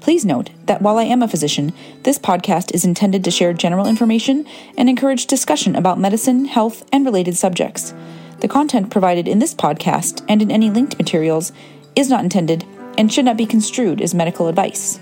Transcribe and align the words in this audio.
Please 0.00 0.24
note 0.24 0.50
that 0.66 0.82
while 0.82 0.98
I 0.98 1.04
am 1.04 1.22
a 1.22 1.28
physician, 1.28 1.72
this 2.02 2.18
podcast 2.18 2.74
is 2.74 2.84
intended 2.84 3.24
to 3.24 3.30
share 3.30 3.52
general 3.52 3.86
information 3.86 4.46
and 4.76 4.88
encourage 4.88 5.26
discussion 5.26 5.74
about 5.74 5.98
medicine, 5.98 6.44
health, 6.44 6.84
and 6.92 7.04
related 7.04 7.36
subjects. 7.36 7.94
The 8.40 8.48
content 8.48 8.90
provided 8.90 9.26
in 9.26 9.38
this 9.38 9.54
podcast 9.54 10.24
and 10.28 10.42
in 10.42 10.50
any 10.50 10.70
linked 10.70 10.98
materials 10.98 11.52
is 11.96 12.10
not 12.10 12.22
intended 12.22 12.64
and 12.98 13.12
should 13.12 13.24
not 13.24 13.36
be 13.36 13.46
construed 13.46 14.00
as 14.00 14.14
medical 14.14 14.48
advice. 14.48 15.00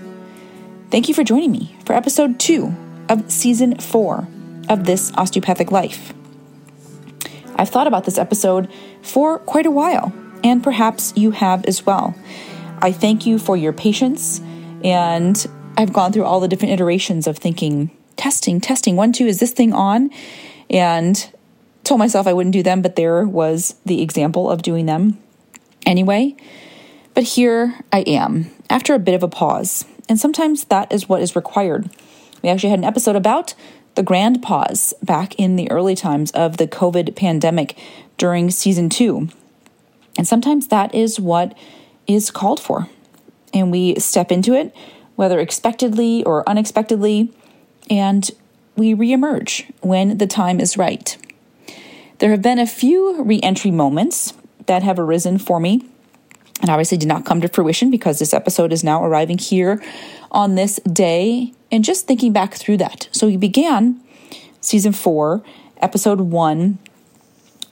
Thank 0.91 1.09
you 1.09 1.15
for 1.15 1.25
joining 1.25 1.51
me 1.51 1.77
for 1.85 1.95
episode 1.95 2.39
two 2.39 2.75
of 3.09 3.31
season 3.31 3.79
four 3.79 4.29
of 4.69 4.85
This 4.85 5.13
Osteopathic 5.15 5.71
Life. 5.73 6.15
I've 7.57 7.69
thought 7.69 7.87
about 7.87 8.05
this 8.05 8.19
episode 8.19 8.71
for 9.03 9.39
quite 9.41 9.67
a 9.67 9.71
while, 9.71 10.13
and 10.43 10.63
perhaps 10.63 11.13
you 11.17 11.33
have 11.33 11.65
as 11.67 11.85
well. 11.85 12.15
I 12.79 12.93
thank 12.93 13.27
you 13.27 13.39
for 13.39 13.57
your 13.57 13.73
patience 13.73 14.41
and 14.85 15.47
I've 15.77 15.93
gone 15.93 16.13
through 16.13 16.25
all 16.25 16.39
the 16.39 16.47
different 16.47 16.73
iterations 16.73 17.27
of 17.27 17.39
thinking, 17.39 17.91
testing, 18.17 18.61
testing, 18.61 18.95
one, 18.95 19.13
two, 19.13 19.27
is 19.27 19.41
this 19.41 19.53
thing 19.53 19.73
on? 19.73 20.11
And 20.71 21.33
told 21.83 21.99
myself 21.99 22.27
I 22.27 22.33
wouldn't 22.33 22.53
do 22.53 22.63
them, 22.63 22.83
but 22.83 22.97
there 22.97 23.27
was 23.27 23.75
the 23.85 24.03
example 24.03 24.51
of 24.51 24.63
doing 24.63 24.87
them 24.87 25.19
anyway. 25.87 26.37
But 27.15 27.25
here 27.25 27.81
I 27.93 28.01
am 28.01 28.51
after 28.71 28.95
a 28.95 28.99
bit 28.99 29.15
of 29.15 29.23
a 29.23 29.29
pause. 29.29 29.85
And 30.09 30.21
sometimes 30.21 30.65
that 30.65 30.93
is 30.93 31.09
what 31.09 31.23
is 31.23 31.35
required. 31.35 31.91
We 32.43 32.51
actually 32.51 32.71
had 32.71 32.79
an 32.79 32.85
episode 32.85 33.17
about 33.17 33.55
the 33.95 34.03
grand 34.03 34.43
pause 34.43 34.93
back 35.03 35.35
in 35.37 35.57
the 35.57 35.71
early 35.71 35.95
times 35.95 36.31
of 36.33 36.57
the 36.57 36.67
COVID 36.67 37.17
pandemic 37.17 37.79
during 38.19 38.51
season 38.51 38.91
two. 38.91 39.29
And 40.19 40.27
sometimes 40.27 40.69
that 40.69 40.95
is 40.95 41.19
what 41.19 41.57
is 42.07 42.31
called 42.31 42.61
for 42.61 42.89
and 43.55 43.71
we 43.71 43.99
step 43.99 44.31
into 44.31 44.53
it, 44.53 44.75
whether 45.17 45.41
expectedly 45.41 46.23
or 46.25 46.47
unexpectedly, 46.49 47.33
and 47.89 48.31
we 48.77 48.95
reemerge 48.95 49.71
when 49.81 50.19
the 50.19 50.27
time 50.27 50.61
is 50.61 50.77
right. 50.77 51.17
There 52.19 52.31
have 52.31 52.43
been 52.43 52.59
a 52.59 52.67
few 52.67 53.23
reentry 53.23 53.71
moments 53.71 54.35
that 54.67 54.83
have 54.83 54.99
arisen 54.99 55.39
for 55.39 55.61
me, 55.61 55.87
and 56.61 56.71
obviously 56.71 56.99
did 56.99 57.09
not 57.09 57.25
come 57.25 57.41
to 57.41 57.49
fruition 57.49 57.91
because 57.91 58.19
this 58.19 58.35
episode 58.35 58.73
is 58.73 58.83
now 58.83 59.05
arriving 59.05 59.39
here 59.39 59.83
on 60.31 60.55
this 60.55 60.81
day. 60.91 61.53
And 61.71 61.85
just 61.85 62.07
thinking 62.07 62.33
back 62.33 62.55
through 62.55 62.77
that. 62.79 63.09
So 63.11 63.27
we 63.27 63.37
began 63.37 64.01
season 64.61 64.93
four, 64.93 65.43
episode 65.79 66.21
one, 66.21 66.79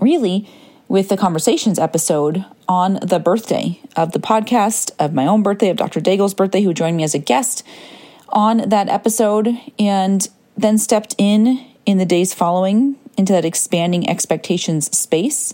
really 0.01 0.49
with 0.89 1.09
the 1.09 1.17
conversations 1.17 1.79
episode 1.79 2.45
on 2.73 2.99
the 3.03 3.19
birthday 3.19 3.79
of 3.97 4.13
the 4.13 4.19
podcast, 4.19 4.91
of 4.99 5.13
my 5.13 5.27
own 5.27 5.43
birthday, 5.43 5.69
of 5.69 5.77
Dr. 5.77 6.01
Daigle's 6.01 6.33
birthday, 6.33 6.63
who 6.63 6.73
joined 6.73 6.97
me 6.97 7.03
as 7.03 7.15
a 7.15 7.19
guest 7.19 7.63
on 8.31 8.67
that 8.71 8.89
episode, 8.89 9.55
and 9.79 10.27
then 10.57 10.79
stepped 10.79 11.15
in 11.19 11.63
in 11.85 11.99
the 11.99 12.07
days 12.07 12.33
following 12.33 12.97
into 13.19 13.31
that 13.35 13.45
expanding 13.45 14.09
expectations 14.09 14.97
space. 14.97 15.53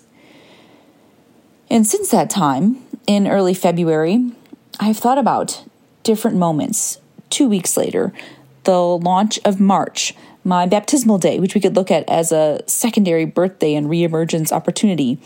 And 1.69 1.85
since 1.85 2.09
that 2.13 2.31
time, 2.31 2.77
in 3.09 3.27
early 3.27 3.53
February, 3.53 4.31
I've 4.79 4.97
thought 4.97 5.19
about 5.19 5.65
different 6.05 6.37
moments. 6.37 7.01
Two 7.31 7.49
weeks 7.49 7.77
later, 7.77 8.13
the 8.63 8.81
launch 8.81 9.41
of 9.45 9.59
March, 9.59 10.15
my 10.45 10.67
baptismal 10.67 11.19
day, 11.19 11.41
which 11.41 11.57
we 11.57 11.61
could 11.61 11.75
look 11.75 11.91
at 11.91 12.09
as 12.09 12.31
a 12.31 12.63
secondary 12.67 13.25
birthday 13.25 13.75
and 13.75 13.89
reemergence 13.89 14.53
opportunity, 14.53 15.19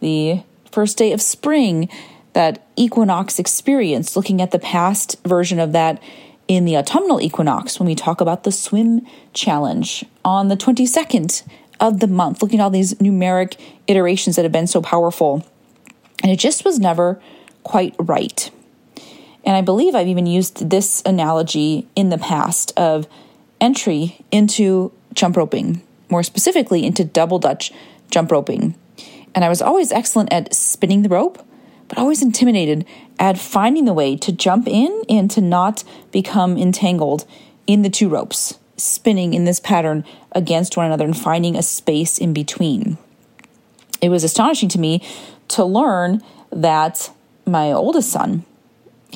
the 0.00 0.42
first 0.78 0.96
day 0.96 1.10
of 1.10 1.20
spring, 1.20 1.88
that 2.34 2.64
equinox 2.76 3.40
experience, 3.40 4.14
looking 4.14 4.40
at 4.40 4.52
the 4.52 4.60
past 4.60 5.16
version 5.24 5.58
of 5.58 5.72
that 5.72 6.00
in 6.46 6.64
the 6.64 6.76
autumnal 6.76 7.20
equinox 7.20 7.80
when 7.80 7.88
we 7.88 7.96
talk 7.96 8.20
about 8.20 8.44
the 8.44 8.52
swim 8.52 9.04
challenge 9.32 10.04
on 10.24 10.46
the 10.46 10.56
22nd 10.56 11.42
of 11.80 11.98
the 11.98 12.06
month, 12.06 12.40
looking 12.40 12.60
at 12.60 12.62
all 12.62 12.70
these 12.70 12.94
numeric 12.94 13.58
iterations 13.88 14.36
that 14.36 14.44
have 14.44 14.52
been 14.52 14.68
so 14.68 14.80
powerful. 14.80 15.44
And 16.22 16.30
it 16.30 16.38
just 16.38 16.64
was 16.64 16.78
never 16.78 17.20
quite 17.64 17.96
right. 17.98 18.48
And 19.44 19.56
I 19.56 19.62
believe 19.62 19.96
I've 19.96 20.06
even 20.06 20.26
used 20.26 20.70
this 20.70 21.02
analogy 21.04 21.88
in 21.96 22.10
the 22.10 22.18
past 22.18 22.72
of 22.76 23.08
entry 23.60 24.24
into 24.30 24.92
jump 25.12 25.36
roping, 25.36 25.82
more 26.08 26.22
specifically 26.22 26.86
into 26.86 27.02
double 27.02 27.40
Dutch 27.40 27.72
jump 28.12 28.30
roping. 28.30 28.76
And 29.38 29.44
I 29.44 29.48
was 29.48 29.62
always 29.62 29.92
excellent 29.92 30.32
at 30.32 30.52
spinning 30.52 31.02
the 31.02 31.08
rope, 31.08 31.38
but 31.86 31.96
always 31.96 32.22
intimidated 32.22 32.84
at 33.20 33.38
finding 33.38 33.84
the 33.84 33.92
way 33.92 34.16
to 34.16 34.32
jump 34.32 34.66
in 34.66 35.04
and 35.08 35.30
to 35.30 35.40
not 35.40 35.84
become 36.10 36.58
entangled 36.58 37.24
in 37.64 37.82
the 37.82 37.88
two 37.88 38.08
ropes, 38.08 38.58
spinning 38.76 39.34
in 39.34 39.44
this 39.44 39.60
pattern 39.60 40.04
against 40.32 40.76
one 40.76 40.86
another 40.86 41.04
and 41.04 41.16
finding 41.16 41.54
a 41.54 41.62
space 41.62 42.18
in 42.18 42.32
between. 42.32 42.98
It 44.02 44.08
was 44.08 44.24
astonishing 44.24 44.70
to 44.70 44.80
me 44.80 45.06
to 45.50 45.64
learn 45.64 46.20
that 46.50 47.08
my 47.46 47.70
oldest 47.70 48.10
son 48.10 48.44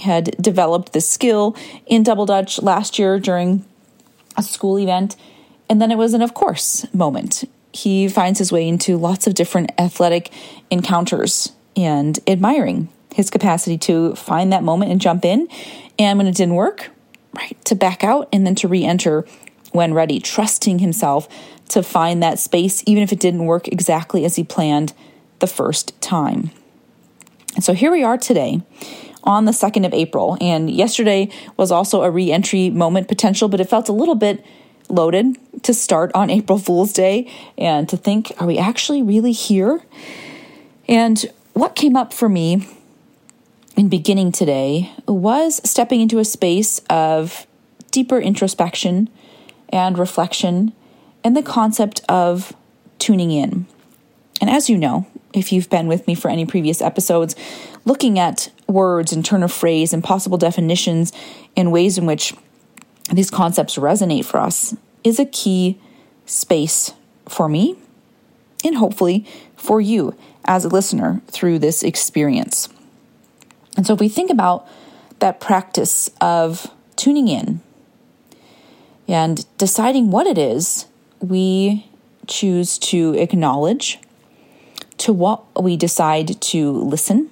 had 0.04 0.40
developed 0.40 0.92
this 0.92 1.08
skill 1.08 1.56
in 1.86 2.04
double 2.04 2.26
dutch 2.26 2.62
last 2.62 2.96
year 2.96 3.18
during 3.18 3.64
a 4.36 4.44
school 4.44 4.78
event. 4.78 5.16
And 5.68 5.82
then 5.82 5.90
it 5.90 5.98
was 5.98 6.14
an 6.14 6.22
of 6.22 6.32
course 6.32 6.86
moment. 6.94 7.42
He 7.72 8.08
finds 8.08 8.38
his 8.38 8.52
way 8.52 8.68
into 8.68 8.96
lots 8.96 9.26
of 9.26 9.34
different 9.34 9.72
athletic 9.78 10.30
encounters 10.70 11.52
and 11.76 12.18
admiring 12.26 12.88
his 13.14 13.30
capacity 13.30 13.78
to 13.78 14.14
find 14.14 14.52
that 14.52 14.62
moment 14.62 14.90
and 14.90 15.00
jump 15.00 15.24
in. 15.24 15.48
And 15.98 16.18
when 16.18 16.26
it 16.26 16.34
didn't 16.34 16.54
work, 16.54 16.90
right, 17.34 17.62
to 17.66 17.74
back 17.74 18.04
out 18.04 18.28
and 18.32 18.46
then 18.46 18.54
to 18.56 18.68
re 18.68 18.84
enter 18.84 19.24
when 19.72 19.94
ready, 19.94 20.20
trusting 20.20 20.80
himself 20.80 21.28
to 21.68 21.82
find 21.82 22.22
that 22.22 22.38
space, 22.38 22.82
even 22.86 23.02
if 23.02 23.12
it 23.12 23.20
didn't 23.20 23.46
work 23.46 23.68
exactly 23.68 24.24
as 24.24 24.36
he 24.36 24.44
planned 24.44 24.92
the 25.38 25.46
first 25.46 25.98
time. 26.00 26.50
And 27.54 27.64
so 27.64 27.72
here 27.72 27.90
we 27.90 28.02
are 28.02 28.18
today 28.18 28.62
on 29.24 29.44
the 29.44 29.52
2nd 29.52 29.86
of 29.86 29.94
April. 29.94 30.36
And 30.40 30.70
yesterday 30.70 31.30
was 31.56 31.70
also 31.70 32.02
a 32.02 32.10
re 32.10 32.30
entry 32.30 32.70
moment 32.70 33.08
potential, 33.08 33.48
but 33.48 33.60
it 33.60 33.68
felt 33.68 33.88
a 33.88 33.92
little 33.92 34.14
bit 34.14 34.44
loaded 34.88 35.36
to 35.62 35.74
start 35.74 36.10
on 36.14 36.30
April 36.30 36.58
Fool's 36.58 36.92
Day 36.92 37.30
and 37.56 37.88
to 37.88 37.96
think, 37.96 38.32
are 38.38 38.46
we 38.46 38.58
actually 38.58 39.02
really 39.02 39.32
here? 39.32 39.82
And 40.88 41.24
what 41.52 41.74
came 41.74 41.96
up 41.96 42.12
for 42.12 42.28
me 42.28 42.66
in 43.76 43.88
beginning 43.88 44.32
today 44.32 44.92
was 45.06 45.60
stepping 45.68 46.00
into 46.00 46.18
a 46.18 46.24
space 46.24 46.80
of 46.90 47.46
deeper 47.90 48.18
introspection 48.18 49.08
and 49.70 49.98
reflection 49.98 50.72
and 51.24 51.36
the 51.36 51.42
concept 51.42 52.02
of 52.08 52.54
tuning 52.98 53.30
in. 53.30 53.66
And 54.40 54.50
as 54.50 54.68
you 54.68 54.76
know, 54.76 55.06
if 55.32 55.52
you've 55.52 55.70
been 55.70 55.86
with 55.86 56.06
me 56.06 56.14
for 56.14 56.28
any 56.28 56.44
previous 56.44 56.82
episodes, 56.82 57.34
looking 57.84 58.18
at 58.18 58.50
words 58.66 59.12
and 59.12 59.24
turn 59.24 59.42
of 59.42 59.52
phrase 59.52 59.92
and 59.92 60.02
possible 60.02 60.38
definitions 60.38 61.12
and 61.56 61.72
ways 61.72 61.96
in 61.96 62.06
which 62.06 62.34
these 63.12 63.30
concepts 63.30 63.76
resonate 63.76 64.24
for 64.24 64.38
us 64.38 64.74
is 65.04 65.18
a 65.18 65.26
key 65.26 65.78
space 66.26 66.92
for 67.28 67.48
me 67.48 67.76
and 68.64 68.76
hopefully 68.76 69.26
for 69.56 69.80
you 69.80 70.16
as 70.44 70.64
a 70.64 70.68
listener 70.68 71.20
through 71.28 71.58
this 71.58 71.82
experience. 71.82 72.68
And 73.76 73.86
so, 73.86 73.94
if 73.94 74.00
we 74.00 74.08
think 74.08 74.30
about 74.30 74.66
that 75.20 75.40
practice 75.40 76.10
of 76.20 76.70
tuning 76.96 77.28
in 77.28 77.60
and 79.08 79.46
deciding 79.56 80.10
what 80.10 80.26
it 80.26 80.38
is 80.38 80.86
we 81.20 81.86
choose 82.26 82.78
to 82.78 83.14
acknowledge, 83.14 83.98
to 84.98 85.12
what 85.12 85.42
we 85.62 85.76
decide 85.76 86.40
to 86.40 86.72
listen, 86.72 87.30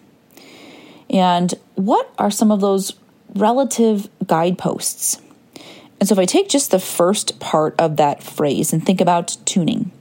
and 1.08 1.55
what 1.75 2.12
are 2.19 2.31
some 2.31 2.50
of 2.52 2.61
those 2.61 2.94
relative 3.34 4.08
guideposts? 4.26 5.20
And 6.00 6.08
so, 6.08 6.14
if 6.14 6.19
I 6.19 6.25
take 6.25 6.49
just 6.49 6.70
the 6.70 6.79
first 6.79 7.38
part 7.38 7.75
of 7.79 7.99
that 7.99 8.23
phrase 8.23 8.73
and 8.73 8.85
think 8.85 9.00
about 9.00 9.37
tuning, 9.44 9.93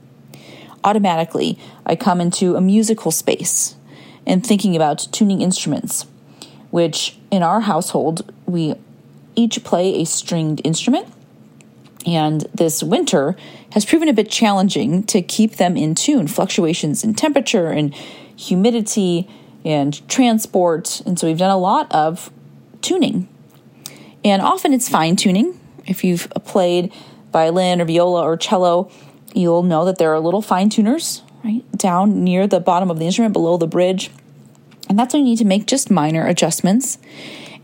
automatically 0.82 1.58
I 1.84 1.94
come 1.94 2.20
into 2.20 2.56
a 2.56 2.60
musical 2.60 3.10
space 3.10 3.76
and 4.26 4.44
thinking 4.44 4.74
about 4.74 5.08
tuning 5.12 5.42
instruments, 5.42 6.06
which 6.70 7.18
in 7.30 7.42
our 7.42 7.60
household 7.60 8.32
we 8.46 8.74
each 9.36 9.62
play 9.62 10.00
a 10.00 10.06
stringed 10.06 10.62
instrument. 10.64 11.06
And 12.06 12.42
this 12.54 12.82
winter 12.82 13.36
has 13.72 13.84
proven 13.84 14.08
a 14.08 14.14
bit 14.14 14.30
challenging 14.30 15.02
to 15.04 15.20
keep 15.20 15.56
them 15.56 15.76
in 15.76 15.94
tune. 15.94 16.28
Fluctuations 16.28 17.04
in 17.04 17.12
temperature 17.12 17.68
and 17.68 17.94
humidity 17.94 19.28
and 19.66 20.08
transport. 20.08 21.02
And 21.04 21.18
so 21.18 21.26
we've 21.26 21.38
done 21.38 21.50
a 21.50 21.58
lot 21.58 21.92
of 21.92 22.30
tuning. 22.80 23.28
And 24.24 24.40
often 24.40 24.72
it's 24.72 24.88
fine 24.88 25.16
tuning. 25.16 25.59
If 25.86 26.04
you've 26.04 26.28
played 26.44 26.92
violin 27.32 27.80
or 27.80 27.84
viola 27.84 28.22
or 28.22 28.36
cello, 28.36 28.90
you'll 29.34 29.62
know 29.62 29.84
that 29.84 29.98
there 29.98 30.12
are 30.12 30.20
little 30.20 30.42
fine 30.42 30.68
tuners 30.68 31.22
right 31.44 31.64
down 31.76 32.22
near 32.22 32.46
the 32.46 32.60
bottom 32.60 32.90
of 32.90 32.98
the 32.98 33.06
instrument 33.06 33.32
below 33.32 33.56
the 33.56 33.66
bridge. 33.66 34.10
And 34.88 34.98
that's 34.98 35.14
when 35.14 35.22
you 35.22 35.30
need 35.30 35.38
to 35.38 35.44
make 35.44 35.66
just 35.66 35.90
minor 35.90 36.26
adjustments. 36.26 36.98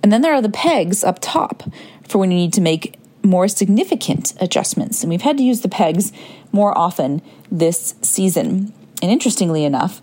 And 0.02 0.12
then 0.12 0.22
there 0.22 0.32
are 0.32 0.42
the 0.42 0.48
pegs 0.48 1.02
up 1.02 1.18
top 1.20 1.64
for 2.06 2.18
when 2.18 2.30
you 2.30 2.36
need 2.36 2.52
to 2.54 2.60
make 2.60 2.98
more 3.22 3.48
significant 3.48 4.32
adjustments. 4.40 5.02
And 5.02 5.10
we've 5.10 5.22
had 5.22 5.36
to 5.38 5.42
use 5.42 5.62
the 5.62 5.68
pegs 5.68 6.12
more 6.52 6.76
often 6.78 7.20
this 7.50 7.96
season. 8.00 8.72
And 9.02 9.10
interestingly 9.10 9.64
enough, 9.64 10.00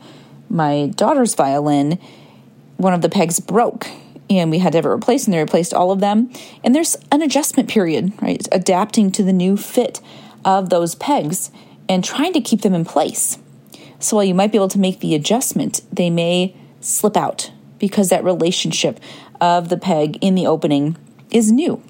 my 0.49 0.87
daughter's 0.95 1.33
violin, 1.33 1.97
one 2.77 2.93
of 2.93 3.01
the 3.01 3.09
pegs 3.09 3.39
broke 3.39 3.87
and 4.39 4.51
we 4.51 4.59
had 4.59 4.73
to 4.73 4.77
have 4.77 4.85
it 4.85 4.89
replaced, 4.89 5.27
and 5.27 5.33
they 5.33 5.39
replaced 5.39 5.73
all 5.73 5.91
of 5.91 5.99
them. 5.99 6.31
And 6.63 6.73
there's 6.73 6.95
an 7.11 7.21
adjustment 7.21 7.69
period, 7.69 8.13
right? 8.21 8.47
Adapting 8.51 9.11
to 9.13 9.23
the 9.23 9.33
new 9.33 9.57
fit 9.57 9.99
of 10.45 10.69
those 10.69 10.95
pegs 10.95 11.51
and 11.87 12.03
trying 12.03 12.33
to 12.33 12.41
keep 12.41 12.61
them 12.61 12.73
in 12.73 12.85
place. 12.85 13.37
So 13.99 14.17
while 14.17 14.25
you 14.25 14.33
might 14.33 14.51
be 14.51 14.57
able 14.57 14.69
to 14.69 14.79
make 14.79 14.99
the 14.99 15.15
adjustment, 15.15 15.81
they 15.91 16.09
may 16.09 16.55
slip 16.81 17.15
out 17.15 17.51
because 17.79 18.09
that 18.09 18.23
relationship 18.23 18.99
of 19.39 19.69
the 19.69 19.77
peg 19.77 20.17
in 20.21 20.35
the 20.35 20.47
opening 20.47 20.97
is 21.31 21.51
new. 21.51 21.81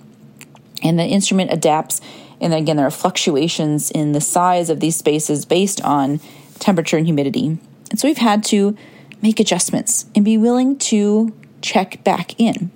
And 0.81 0.99
the 0.99 1.05
instrument 1.05 1.51
adapts. 1.51 2.01
And 2.41 2.53
again, 2.53 2.77
there 2.77 2.85
are 2.85 2.91
fluctuations 2.91 3.89
in 3.89 4.11
the 4.11 4.21
size 4.21 4.69
of 4.69 4.79
these 4.79 4.95
spaces 4.95 5.45
based 5.45 5.81
on 5.81 6.19
temperature 6.59 6.97
and 6.97 7.05
humidity. 7.05 7.57
And 7.89 7.99
so 7.99 8.07
we've 8.07 8.17
had 8.17 8.43
to 8.45 8.77
make 9.21 9.39
adjustments 9.39 10.05
and 10.15 10.25
be 10.25 10.37
willing 10.37 10.77
to 10.77 11.33
check 11.63 12.03
back 12.03 12.39
in. 12.39 12.69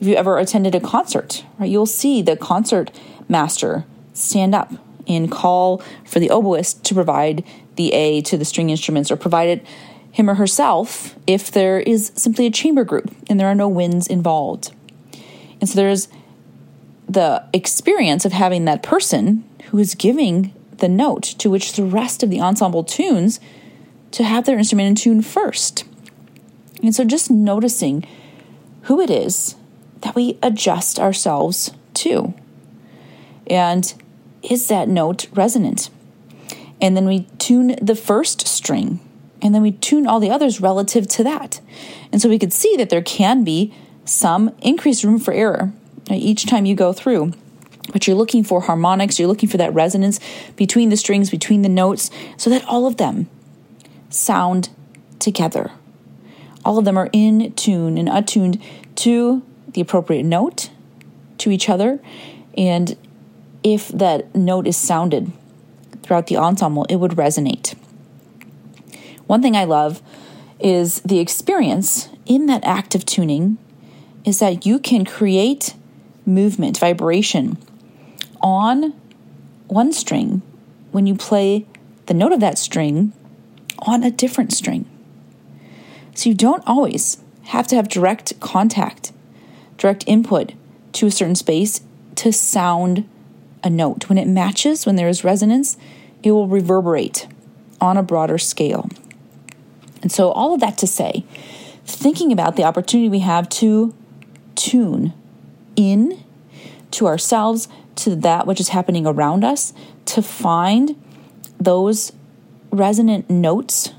If 0.00 0.06
you 0.06 0.14
ever 0.14 0.38
attended 0.38 0.74
a 0.74 0.80
concert, 0.80 1.44
right, 1.58 1.70
you'll 1.70 1.84
see 1.84 2.22
the 2.22 2.36
concert 2.36 2.90
master 3.28 3.84
stand 4.14 4.54
up 4.54 4.72
and 5.06 5.30
call 5.30 5.82
for 6.04 6.18
the 6.20 6.28
oboist 6.28 6.82
to 6.84 6.94
provide 6.94 7.44
the 7.76 7.92
A 7.92 8.20
to 8.22 8.36
the 8.36 8.44
string 8.44 8.70
instruments 8.70 9.10
or 9.10 9.16
provide 9.16 9.48
it 9.48 9.66
him 10.12 10.30
or 10.30 10.34
herself 10.34 11.14
if 11.26 11.50
there 11.50 11.78
is 11.78 12.10
simply 12.14 12.46
a 12.46 12.50
chamber 12.50 12.84
group 12.84 13.14
and 13.28 13.38
there 13.38 13.48
are 13.48 13.54
no 13.54 13.68
winds 13.68 14.06
involved. 14.06 14.72
And 15.60 15.68
so 15.68 15.76
there's 15.76 16.08
the 17.06 17.44
experience 17.52 18.24
of 18.24 18.32
having 18.32 18.64
that 18.64 18.82
person 18.82 19.44
who 19.66 19.78
is 19.78 19.94
giving 19.94 20.54
the 20.78 20.88
note 20.88 21.22
to 21.22 21.50
which 21.50 21.74
the 21.74 21.84
rest 21.84 22.22
of 22.22 22.30
the 22.30 22.40
ensemble 22.40 22.84
tunes 22.84 23.40
to 24.12 24.24
have 24.24 24.46
their 24.46 24.58
instrument 24.58 24.88
in 24.88 24.94
tune 24.94 25.22
first. 25.22 25.84
And 26.86 26.94
so 26.94 27.04
just 27.04 27.30
noticing 27.30 28.04
who 28.82 29.00
it 29.00 29.10
is 29.10 29.56
that 30.02 30.14
we 30.14 30.38
adjust 30.42 30.98
ourselves 30.98 31.72
to. 31.94 32.32
And 33.48 33.92
is 34.42 34.68
that 34.68 34.88
note 34.88 35.26
resonant? 35.34 35.90
And 36.80 36.96
then 36.96 37.06
we 37.06 37.26
tune 37.38 37.76
the 37.82 37.96
first 37.96 38.46
string, 38.46 39.00
and 39.42 39.54
then 39.54 39.62
we 39.62 39.72
tune 39.72 40.06
all 40.06 40.20
the 40.20 40.30
others 40.30 40.60
relative 40.60 41.08
to 41.08 41.24
that. 41.24 41.60
And 42.12 42.22
so 42.22 42.28
we 42.28 42.38
could 42.38 42.52
see 42.52 42.76
that 42.76 42.90
there 42.90 43.02
can 43.02 43.44
be 43.44 43.74
some 44.04 44.54
increased 44.62 45.02
room 45.02 45.18
for 45.18 45.32
error 45.32 45.72
each 46.10 46.46
time 46.46 46.66
you 46.66 46.74
go 46.74 46.92
through. 46.92 47.32
But 47.92 48.06
you're 48.06 48.16
looking 48.16 48.44
for 48.44 48.60
harmonics, 48.60 49.18
you're 49.18 49.28
looking 49.28 49.48
for 49.48 49.56
that 49.56 49.74
resonance 49.74 50.20
between 50.54 50.90
the 50.90 50.96
strings, 50.96 51.30
between 51.30 51.62
the 51.62 51.68
notes, 51.68 52.10
so 52.36 52.50
that 52.50 52.64
all 52.66 52.86
of 52.86 52.98
them 52.98 53.28
sound 54.10 54.68
together. 55.18 55.72
All 56.66 56.78
of 56.78 56.84
them 56.84 56.98
are 56.98 57.08
in 57.12 57.52
tune 57.52 57.96
and 57.96 58.08
attuned 58.08 58.60
to 58.96 59.40
the 59.68 59.80
appropriate 59.80 60.24
note, 60.24 60.70
to 61.38 61.52
each 61.52 61.68
other, 61.68 62.00
and 62.58 62.96
if 63.62 63.86
that 63.88 64.34
note 64.34 64.66
is 64.66 64.76
sounded 64.76 65.30
throughout 66.02 66.26
the 66.26 66.36
ensemble, 66.36 66.84
it 66.88 66.96
would 66.96 67.12
resonate. 67.12 67.76
One 69.28 69.42
thing 69.42 69.56
I 69.56 69.62
love 69.62 70.02
is 70.58 71.02
the 71.02 71.20
experience 71.20 72.08
in 72.24 72.46
that 72.46 72.64
act 72.64 72.96
of 72.96 73.06
tuning 73.06 73.58
is 74.24 74.40
that 74.40 74.66
you 74.66 74.80
can 74.80 75.04
create 75.04 75.76
movement, 76.24 76.78
vibration 76.78 77.58
on 78.40 78.92
one 79.68 79.92
string 79.92 80.42
when 80.90 81.06
you 81.06 81.14
play 81.14 81.64
the 82.06 82.14
note 82.14 82.32
of 82.32 82.40
that 82.40 82.58
string 82.58 83.12
on 83.78 84.02
a 84.02 84.10
different 84.10 84.52
string. 84.52 84.84
So 86.16 86.30
you 86.30 86.34
don't 86.34 86.62
always 86.66 87.18
have 87.44 87.66
to 87.68 87.76
have 87.76 87.88
direct 87.88 88.40
contact, 88.40 89.12
direct 89.76 90.02
input 90.06 90.54
to 90.92 91.06
a 91.06 91.10
certain 91.10 91.34
space 91.34 91.82
to 92.16 92.32
sound 92.32 93.06
a 93.62 93.68
note. 93.68 94.08
When 94.08 94.16
it 94.16 94.26
matches, 94.26 94.86
when 94.86 94.96
there 94.96 95.08
is 95.08 95.22
resonance, 95.22 95.76
it 96.22 96.32
will 96.32 96.48
reverberate 96.48 97.28
on 97.82 97.98
a 97.98 98.02
broader 98.02 98.38
scale. 98.38 98.88
And 100.00 100.10
so, 100.10 100.30
all 100.30 100.54
of 100.54 100.60
that 100.60 100.78
to 100.78 100.86
say, 100.86 101.24
thinking 101.84 102.32
about 102.32 102.56
the 102.56 102.64
opportunity 102.64 103.10
we 103.10 103.18
have 103.20 103.48
to 103.50 103.94
tune 104.54 105.12
in 105.76 106.24
to 106.92 107.06
ourselves, 107.06 107.68
to 107.96 108.16
that 108.16 108.46
which 108.46 108.58
is 108.58 108.70
happening 108.70 109.06
around 109.06 109.44
us, 109.44 109.74
to 110.06 110.22
find 110.22 110.96
those 111.60 112.12
resonant 112.70 113.28
notes, 113.28 113.92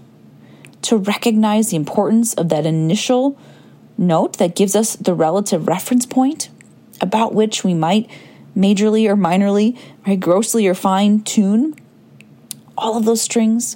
to 0.88 0.96
recognize 0.96 1.70
the 1.70 1.76
importance 1.76 2.34
of 2.36 2.48
that 2.48 2.66
initial 2.66 3.38
note 3.98 4.38
that 4.38 4.56
gives 4.56 4.74
us 4.74 4.96
the 4.96 5.14
relative 5.14 5.68
reference 5.68 6.06
point 6.06 6.48
about 7.02 7.34
which 7.34 7.62
we 7.62 7.74
might 7.74 8.10
majorly 8.56 9.06
or 9.06 9.18
minorly, 9.18 9.78
right, 10.08 10.18
grossly 10.18 10.66
or 10.66 10.74
fine 10.74 11.22
tune 11.24 11.76
all 12.78 12.96
of 12.96 13.04
those 13.04 13.22
strings, 13.22 13.76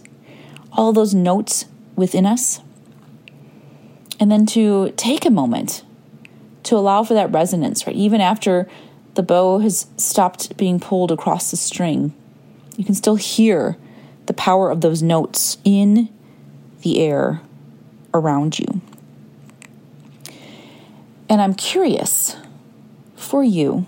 all 0.71 0.87
of 0.87 0.95
those 0.95 1.13
notes 1.13 1.65
within 1.97 2.25
us. 2.25 2.61
And 4.17 4.31
then 4.31 4.45
to 4.45 4.91
take 4.91 5.25
a 5.25 5.31
moment 5.31 5.83
to 6.63 6.77
allow 6.77 7.03
for 7.03 7.13
that 7.13 7.29
resonance, 7.33 7.85
right? 7.85 7.95
Even 7.95 8.21
after 8.21 8.69
the 9.15 9.23
bow 9.23 9.59
has 9.59 9.87
stopped 9.97 10.55
being 10.55 10.79
pulled 10.79 11.11
across 11.11 11.51
the 11.51 11.57
string, 11.57 12.13
you 12.77 12.85
can 12.85 12.95
still 12.95 13.15
hear 13.15 13.75
the 14.27 14.33
power 14.33 14.71
of 14.71 14.79
those 14.79 15.03
notes 15.03 15.57
in 15.65 16.07
the 16.81 16.99
air 16.99 17.41
around 18.13 18.59
you. 18.59 18.81
And 21.29 21.41
I'm 21.41 21.53
curious 21.53 22.35
for 23.15 23.43
you 23.43 23.85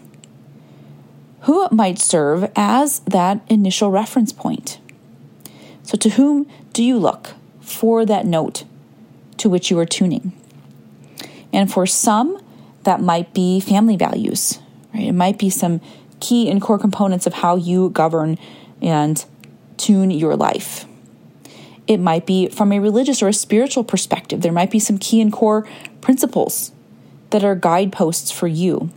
who 1.41 1.67
might 1.71 1.99
serve 1.99 2.49
as 2.55 2.99
that 2.99 3.41
initial 3.49 3.91
reference 3.91 4.31
point. 4.31 4.79
So, 5.83 5.97
to 5.97 6.11
whom 6.11 6.47
do 6.71 6.83
you 6.83 6.97
look 6.97 7.31
for 7.59 8.05
that 8.05 8.25
note 8.25 8.63
to 9.37 9.49
which 9.49 9.69
you 9.69 9.77
are 9.79 9.85
tuning? 9.85 10.31
And 11.51 11.71
for 11.71 11.85
some, 11.85 12.41
that 12.83 13.01
might 13.01 13.33
be 13.33 13.59
family 13.59 13.97
values, 13.97 14.59
right? 14.93 15.07
It 15.07 15.11
might 15.11 15.37
be 15.37 15.49
some 15.49 15.81
key 16.19 16.49
and 16.49 16.61
core 16.61 16.79
components 16.79 17.27
of 17.27 17.33
how 17.33 17.57
you 17.57 17.89
govern 17.89 18.37
and 18.81 19.23
tune 19.77 20.11
your 20.11 20.35
life. 20.37 20.85
It 21.87 21.99
might 21.99 22.25
be 22.25 22.47
from 22.47 22.71
a 22.71 22.79
religious 22.79 23.21
or 23.21 23.27
a 23.27 23.33
spiritual 23.33 23.83
perspective. 23.83 24.41
There 24.41 24.51
might 24.51 24.71
be 24.71 24.79
some 24.79 24.97
key 24.97 25.21
and 25.21 25.31
core 25.31 25.67
principles 26.01 26.71
that 27.31 27.43
are 27.43 27.55
guideposts 27.55 28.31
for 28.31 28.47
you. 28.47 28.89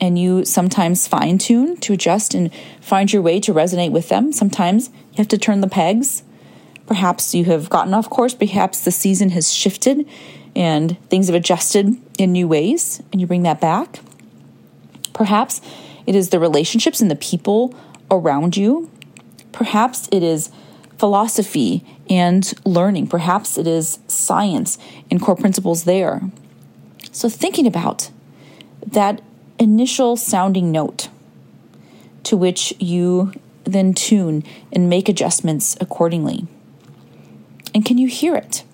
And 0.00 0.18
you 0.18 0.44
sometimes 0.44 1.08
fine 1.08 1.38
tune 1.38 1.76
to 1.78 1.92
adjust 1.94 2.34
and 2.34 2.52
find 2.80 3.12
your 3.12 3.22
way 3.22 3.40
to 3.40 3.54
resonate 3.54 3.92
with 3.92 4.08
them. 4.08 4.32
Sometimes 4.32 4.88
you 4.88 5.16
have 5.18 5.28
to 5.28 5.38
turn 5.38 5.60
the 5.60 5.68
pegs. 5.68 6.22
Perhaps 6.86 7.34
you 7.34 7.44
have 7.46 7.70
gotten 7.70 7.94
off 7.94 8.10
course. 8.10 8.34
Perhaps 8.34 8.84
the 8.84 8.90
season 8.90 9.30
has 9.30 9.52
shifted 9.52 10.06
and 10.54 10.98
things 11.08 11.26
have 11.26 11.34
adjusted 11.34 11.96
in 12.18 12.32
new 12.32 12.46
ways, 12.46 13.02
and 13.10 13.20
you 13.20 13.26
bring 13.26 13.42
that 13.42 13.60
back. 13.60 14.00
Perhaps 15.12 15.60
it 16.06 16.14
is 16.14 16.30
the 16.30 16.38
relationships 16.38 17.00
and 17.00 17.10
the 17.10 17.16
people 17.16 17.74
around 18.10 18.56
you. 18.56 18.90
Perhaps 19.52 20.08
it 20.12 20.22
is 20.22 20.50
philosophy 21.04 21.84
and 22.08 22.54
learning. 22.64 23.06
Perhaps 23.06 23.58
it 23.58 23.66
is 23.66 23.98
science 24.08 24.78
and 25.10 25.20
core 25.20 25.36
principles 25.36 25.84
there. 25.84 26.22
So, 27.12 27.28
thinking 27.28 27.66
about 27.66 28.10
that 28.86 29.20
initial 29.58 30.16
sounding 30.16 30.72
note 30.72 31.10
to 32.22 32.38
which 32.38 32.72
you 32.78 33.34
then 33.64 33.92
tune 33.92 34.44
and 34.72 34.88
make 34.88 35.10
adjustments 35.10 35.76
accordingly. 35.78 36.46
And 37.74 37.84
can 37.84 37.98
you 37.98 38.08
hear 38.08 38.34
it? 38.34 38.64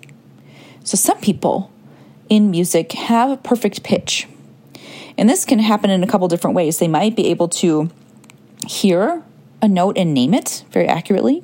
So, 0.85 0.95
some 0.95 1.19
people 1.19 1.69
in 2.29 2.49
music 2.49 2.93
have 2.93 3.43
perfect 3.43 3.83
pitch. 3.83 4.25
And 5.17 5.29
this 5.29 5.43
can 5.43 5.59
happen 5.59 5.89
in 5.89 6.01
a 6.01 6.07
couple 6.07 6.29
different 6.29 6.55
ways. 6.55 6.79
They 6.79 6.87
might 6.87 7.13
be 7.13 7.27
able 7.27 7.49
to 7.49 7.89
hear 8.69 9.21
a 9.61 9.67
note 9.67 9.97
and 9.97 10.13
name 10.13 10.33
it 10.33 10.63
very 10.71 10.87
accurately. 10.87 11.43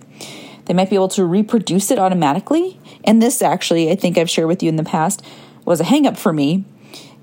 They 0.67 0.73
might 0.73 0.89
be 0.89 0.95
able 0.95 1.07
to 1.09 1.25
reproduce 1.25 1.91
it 1.91 1.97
automatically. 1.97 2.79
And 3.03 3.21
this 3.21 3.41
actually, 3.41 3.89
I 3.89 3.95
think 3.95 4.17
I've 4.17 4.29
shared 4.29 4.47
with 4.47 4.61
you 4.61 4.69
in 4.69 4.75
the 4.75 4.83
past, 4.83 5.23
was 5.65 5.79
a 5.79 5.85
hangup 5.85 6.17
for 6.17 6.33
me 6.33 6.65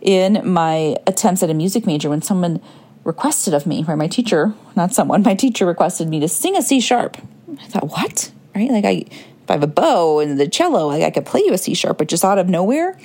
in 0.01 0.41
my 0.51 0.97
attempts 1.07 1.43
at 1.43 1.51
a 1.51 1.55
music 1.55 1.87
major 1.87 2.11
when 2.11 2.23
someone 2.23 2.61
requested 3.05 3.53
of 3.53 3.67
me, 3.67 3.85
or 3.87 3.97
my 3.97 4.07
teacher, 4.07 4.55
not 4.75 4.95
someone, 4.95 5.23
my 5.23 5.35
teacher 5.35 5.67
requested 5.67 6.09
me 6.09 6.21
to 6.21 6.29
sing 6.29 6.57
a 6.57 6.63
C 6.63 6.81
sharp. 6.81 7.19
I 7.61 7.67
thought, 7.67 7.91
what? 7.91 8.33
Right? 8.55 8.71
Like 8.71 8.85
I 8.85 9.05
if 9.45 9.51
I 9.51 9.53
have 9.53 9.63
a 9.63 9.67
bow 9.67 10.21
and 10.21 10.41
the 10.41 10.49
cello, 10.49 10.87
like 10.87 11.03
I 11.03 11.11
could 11.11 11.27
play 11.27 11.43
you 11.45 11.53
a 11.53 11.59
C 11.59 11.75
sharp, 11.75 11.99
but 11.99 12.09
just 12.09 12.25
out 12.25 12.39
of 12.39 12.49
nowhere. 12.49 12.99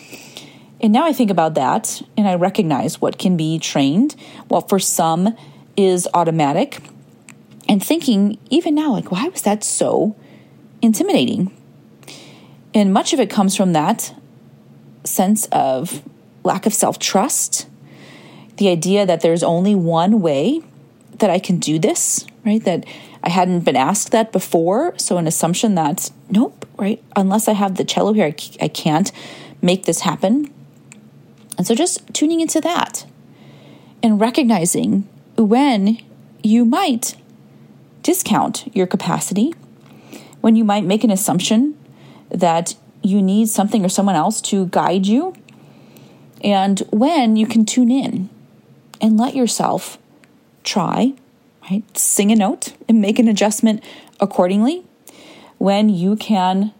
And 0.81 0.93
now 0.93 1.05
I 1.05 1.11
think 1.11 1.29
about 1.29 1.55
that 1.55 2.01
and 2.15 2.29
I 2.29 2.35
recognize 2.35 3.01
what 3.01 3.17
can 3.17 3.35
be 3.35 3.59
trained, 3.59 4.15
what 4.47 4.69
for 4.69 4.79
some 4.79 5.35
is 5.75 6.07
automatic. 6.13 6.81
And 7.67 7.83
thinking, 7.83 8.37
even 8.49 8.73
now, 8.73 8.93
like, 8.93 9.11
why 9.11 9.27
was 9.27 9.41
that 9.41 9.65
so 9.65 10.15
intimidating? 10.81 11.55
And 12.73 12.93
much 12.93 13.13
of 13.13 13.19
it 13.19 13.29
comes 13.29 13.55
from 13.55 13.73
that 13.73 14.13
sense 15.03 15.45
of 15.51 16.03
lack 16.43 16.65
of 16.65 16.73
self 16.73 16.99
trust, 16.99 17.67
the 18.57 18.69
idea 18.69 19.05
that 19.05 19.21
there's 19.21 19.43
only 19.43 19.75
one 19.75 20.21
way 20.21 20.61
that 21.17 21.29
I 21.29 21.39
can 21.39 21.57
do 21.57 21.79
this, 21.79 22.25
right? 22.45 22.63
That 22.63 22.85
I 23.23 23.29
hadn't 23.29 23.61
been 23.61 23.75
asked 23.75 24.11
that 24.11 24.31
before. 24.31 24.93
So, 24.97 25.17
an 25.17 25.27
assumption 25.27 25.75
that, 25.75 26.11
nope, 26.29 26.65
right? 26.77 27.03
Unless 27.15 27.47
I 27.47 27.53
have 27.53 27.75
the 27.75 27.83
cello 27.83 28.13
here, 28.13 28.33
I, 28.61 28.67
can't 28.67 29.11
make 29.61 29.85
this 29.85 30.01
happen. 30.01 30.51
And 31.57 31.67
so, 31.67 31.75
just 31.75 32.01
tuning 32.13 32.39
into 32.39 32.61
that 32.61 33.05
and 34.01 34.19
recognizing 34.19 35.07
when 35.37 35.99
you 36.43 36.65
might 36.65 37.15
discount 38.01 38.73
your 38.73 38.87
capacity, 38.87 39.53
when 40.41 40.55
you 40.55 40.63
might 40.63 40.83
make 40.83 41.03
an 41.03 41.11
assumption 41.11 41.77
that 42.29 42.75
you 43.01 43.21
need 43.21 43.49
something 43.49 43.85
or 43.85 43.89
someone 43.89 44.15
else 44.15 44.41
to 44.41 44.67
guide 44.67 45.05
you, 45.05 45.35
and 46.43 46.79
when 46.91 47.35
you 47.35 47.45
can 47.47 47.65
tune 47.65 47.91
in 47.91 48.29
and 49.01 49.17
let 49.17 49.35
yourself 49.35 49.97
try 50.63 51.13
right? 51.69 51.97
Sing 51.97 52.31
a 52.31 52.35
note 52.35 52.73
and 52.87 53.01
make 53.01 53.19
an 53.19 53.27
adjustment 53.27 53.83
accordingly 54.19 54.83
when 55.57 55.89
you 55.89 56.15
can 56.15 56.73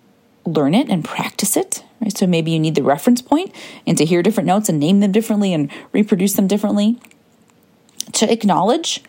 learn 0.46 0.74
it 0.74 0.90
and 0.90 1.04
practice 1.04 1.56
it. 1.58 1.84
Right? 2.02 2.18
So 2.18 2.26
maybe 2.26 2.52
you 2.52 2.60
need 2.60 2.76
the 2.76 2.84
reference 2.84 3.22
point 3.22 3.54
and 3.86 3.98
to 3.98 4.06
hear 4.06 4.24
different 4.24 4.48
notes 4.48 4.70
and 4.70 4.80
name 4.80 5.02
them 5.02 5.12
differently 5.12 5.54
and 5.54 5.70
reproduce 5.92 6.34
them 6.34 6.48
differently. 6.48 7.00
To 8.14 8.32
acknowledge 8.32 9.04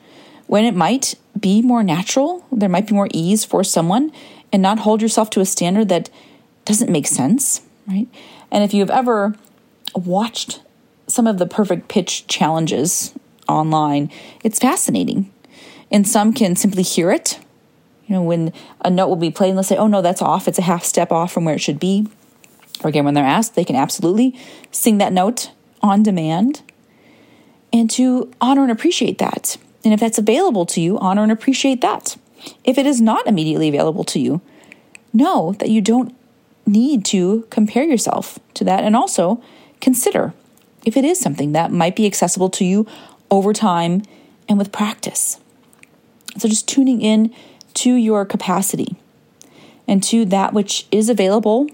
when 0.47 0.65
it 0.65 0.75
might 0.75 1.15
be 1.39 1.63
more 1.63 1.83
natural, 1.83 2.45
there 2.51 2.69
might 2.69 2.89
be 2.89 2.95
more 2.95 3.09
ease 3.13 3.45
for 3.45 3.63
someone, 3.63 4.13
and 4.53 4.63
not 4.63 4.81
hold 4.81 5.03
yourself 5.03 5.31
to 5.31 5.41
a 5.41 5.45
standard 5.47 5.89
that 5.89 6.11
doesn't 6.65 6.91
make 6.91 7.07
sense, 7.07 7.63
right? 7.87 8.09
And 8.51 8.65
if 8.65 8.75
you've 8.75 8.91
ever 8.91 9.35
watched 9.95 10.61
some 11.07 11.27
of 11.27 11.39
the 11.39 11.47
perfect 11.47 11.89
pitch 11.89 12.27
challenges 12.27 13.15
online, 13.49 14.11
it's 14.45 14.59
fascinating 14.59 15.33
and 15.91 16.07
some 16.07 16.33
can 16.33 16.57
simply 16.57 16.83
hear 16.83 17.11
it. 17.11 17.39
You 18.07 18.17
know, 18.17 18.23
when 18.23 18.53
a 18.85 18.91
note 18.91 19.09
will 19.09 19.17
be 19.17 19.31
played 19.31 19.51
and 19.51 19.59
they'll 19.59 19.65
say, 19.65 19.77
oh 19.77 19.87
no, 19.87 20.03
that's 20.03 20.23
off. 20.23 20.49
It's 20.49 20.59
a 20.59 20.63
half 20.63 20.85
step 20.85 21.13
off 21.13 21.33
from 21.33 21.45
where 21.45 21.55
it 21.55 21.61
should 21.61 21.81
be. 21.81 22.09
Or 22.83 22.89
again, 22.89 23.05
when 23.05 23.15
they're 23.15 23.25
asked, 23.25 23.55
they 23.55 23.65
can 23.65 23.77
absolutely 23.77 24.39
sing 24.71 24.99
that 24.99 25.13
note 25.13 25.51
on 25.83 26.03
demand. 26.03 26.63
And 27.73 27.89
to 27.91 28.33
honor 28.41 28.63
and 28.63 28.73
appreciate 28.73 29.19
that. 29.19 29.57
And 29.85 29.95
if 29.95 30.01
that's 30.01 30.19
available 30.19 30.67
to 30.67 30.81
you, 30.81 30.99
honor 30.99 31.23
and 31.23 31.33
appreciate 31.33 31.81
that. 31.83 32.17
If 32.65 32.79
it 32.79 32.87
is 32.87 33.01
not 33.01 33.27
immediately 33.27 33.69
available 33.69 34.05
to 34.05 34.21
you, 34.21 34.41
know 35.13 35.53
that 35.59 35.71
you 35.71 35.81
don't 35.81 36.15
need 36.67 37.05
to 37.07 37.47
compare 37.51 37.85
yourself 37.85 38.39
to 38.55 38.65
that. 38.65 38.85
And 38.85 38.95
also 38.95 39.43
consider 39.81 40.33
if 40.85 40.97
it 40.97 41.05
is 41.05 41.19
something 41.19 41.53
that 41.53 41.73
might 41.73 41.97
be 41.97 42.07
accessible 42.07 42.51
to 42.51 42.65
you 42.65 42.87
over 43.31 43.53
time 43.53 44.03
and 44.49 44.59
with 44.59 44.73
practice. 44.73 45.39
So 46.39 46.49
just 46.49 46.69
tuning 46.69 47.03
in 47.03 47.35
to 47.75 47.95
your 47.95 48.25
capacity 48.25 48.97
and 49.87 50.03
to 50.05 50.25
that 50.27 50.53
which 50.53 50.87
is 50.91 51.09
available 51.09 51.69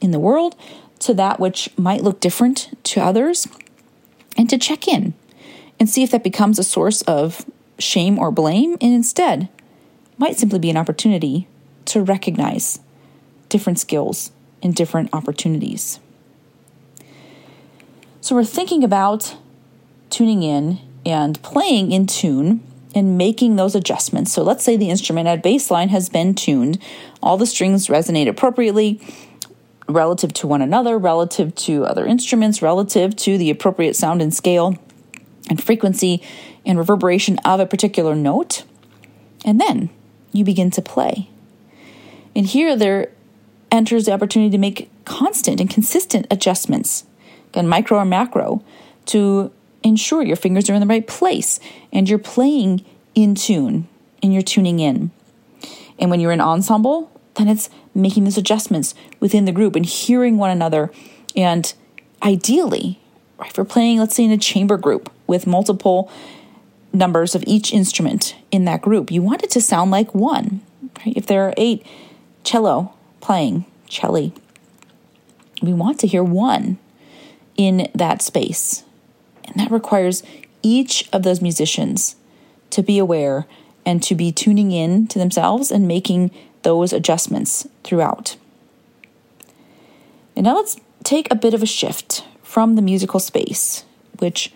in 0.00 0.10
the 0.10 0.18
world, 0.18 0.56
to 1.00 1.14
that 1.14 1.38
which 1.38 1.70
might 1.76 2.02
look 2.02 2.20
different 2.20 2.70
to 2.84 3.00
others, 3.00 3.46
and 4.36 4.48
to 4.48 4.56
check 4.56 4.88
in 4.88 5.14
and 5.78 5.88
see 5.88 6.02
if 6.02 6.10
that 6.10 6.24
becomes 6.24 6.58
a 6.58 6.64
source 6.64 7.02
of 7.02 7.44
shame 7.78 8.18
or 8.18 8.30
blame, 8.30 8.76
and 8.80 8.94
instead 8.94 9.48
might 10.18 10.36
simply 10.36 10.58
be 10.58 10.70
an 10.70 10.76
opportunity 10.76 11.48
to 11.86 12.02
recognize 12.02 12.80
different 13.48 13.78
skills 13.78 14.30
and 14.62 14.74
different 14.74 15.08
opportunities. 15.12 16.00
So 18.20 18.34
we're 18.34 18.44
thinking 18.44 18.84
about 18.84 19.36
tuning 20.10 20.42
in 20.42 20.80
and 21.06 21.40
playing 21.42 21.92
in 21.92 22.06
tune 22.06 22.62
and 22.94 23.16
making 23.16 23.56
those 23.56 23.74
adjustments. 23.74 24.32
So 24.32 24.42
let's 24.42 24.64
say 24.64 24.76
the 24.76 24.90
instrument 24.90 25.28
at 25.28 25.42
baseline 25.42 25.88
has 25.88 26.08
been 26.08 26.34
tuned, 26.34 26.78
all 27.22 27.36
the 27.36 27.46
strings 27.46 27.86
resonate 27.86 28.28
appropriately 28.28 29.00
relative 29.88 30.32
to 30.34 30.46
one 30.46 30.60
another, 30.60 30.98
relative 30.98 31.54
to 31.54 31.84
other 31.84 32.04
instruments, 32.04 32.60
relative 32.60 33.16
to 33.16 33.38
the 33.38 33.50
appropriate 33.50 33.96
sound 33.96 34.20
and 34.20 34.34
scale 34.34 34.76
and 35.48 35.62
frequency 35.62 36.22
and 36.66 36.78
reverberation 36.78 37.38
of 37.44 37.60
a 37.60 37.66
particular 37.66 38.14
note. 38.14 38.64
And 39.44 39.60
then 39.60 39.90
you 40.32 40.44
begin 40.44 40.70
to 40.72 40.82
play. 40.82 41.28
And 42.34 42.46
here 42.46 42.76
there 42.76 43.10
enters 43.70 44.06
the 44.06 44.12
opportunity 44.12 44.50
to 44.50 44.58
make 44.58 44.90
constant 45.04 45.60
and 45.60 45.68
consistent 45.68 46.26
adjustments, 46.30 47.04
again, 47.48 47.68
micro 47.68 47.98
or 47.98 48.04
macro, 48.04 48.62
to 49.06 49.52
ensure 49.82 50.22
your 50.22 50.36
fingers 50.36 50.68
are 50.68 50.74
in 50.74 50.80
the 50.80 50.86
right 50.86 51.06
place 51.06 51.60
and 51.92 52.08
you're 52.08 52.18
playing 52.18 52.84
in 53.14 53.34
tune 53.34 53.88
and 54.22 54.32
you're 54.32 54.42
tuning 54.42 54.80
in. 54.80 55.10
And 55.98 56.10
when 56.10 56.20
you're 56.20 56.32
in 56.32 56.40
ensemble, 56.40 57.10
then 57.34 57.48
it's 57.48 57.70
making 57.94 58.24
those 58.24 58.38
adjustments 58.38 58.94
within 59.20 59.44
the 59.44 59.52
group 59.52 59.76
and 59.76 59.86
hearing 59.86 60.38
one 60.38 60.50
another. 60.50 60.90
And 61.34 61.72
ideally, 62.22 63.00
if 63.40 63.56
we're 63.56 63.64
playing, 63.64 63.98
let's 63.98 64.14
say, 64.14 64.24
in 64.24 64.30
a 64.30 64.38
chamber 64.38 64.76
group 64.76 65.12
with 65.26 65.46
multiple 65.46 66.10
numbers 66.98 67.34
of 67.34 67.44
each 67.46 67.72
instrument 67.72 68.34
in 68.50 68.64
that 68.64 68.82
group, 68.82 69.10
you 69.10 69.22
want 69.22 69.42
it 69.42 69.50
to 69.50 69.60
sound 69.60 69.90
like 69.90 70.14
one. 70.14 70.60
Right? 70.98 71.16
If 71.16 71.26
there 71.26 71.42
are 71.44 71.54
eight 71.56 71.86
cello 72.44 72.92
playing, 73.20 73.64
celli, 73.88 74.32
we 75.62 75.72
want 75.72 75.98
to 76.00 76.06
hear 76.06 76.22
one 76.22 76.78
in 77.56 77.88
that 77.94 78.22
space. 78.22 78.84
And 79.44 79.56
that 79.56 79.70
requires 79.70 80.22
each 80.62 81.08
of 81.12 81.22
those 81.22 81.40
musicians 81.40 82.16
to 82.70 82.82
be 82.82 82.98
aware 82.98 83.46
and 83.86 84.02
to 84.02 84.14
be 84.14 84.30
tuning 84.30 84.72
in 84.72 85.06
to 85.08 85.18
themselves 85.18 85.70
and 85.70 85.88
making 85.88 86.30
those 86.62 86.92
adjustments 86.92 87.66
throughout. 87.84 88.36
And 90.36 90.44
now 90.44 90.56
let's 90.56 90.76
take 91.04 91.30
a 91.30 91.36
bit 91.36 91.54
of 91.54 91.62
a 91.62 91.66
shift 91.66 92.24
from 92.42 92.76
the 92.76 92.82
musical 92.82 93.20
space, 93.20 93.84
which 94.18 94.52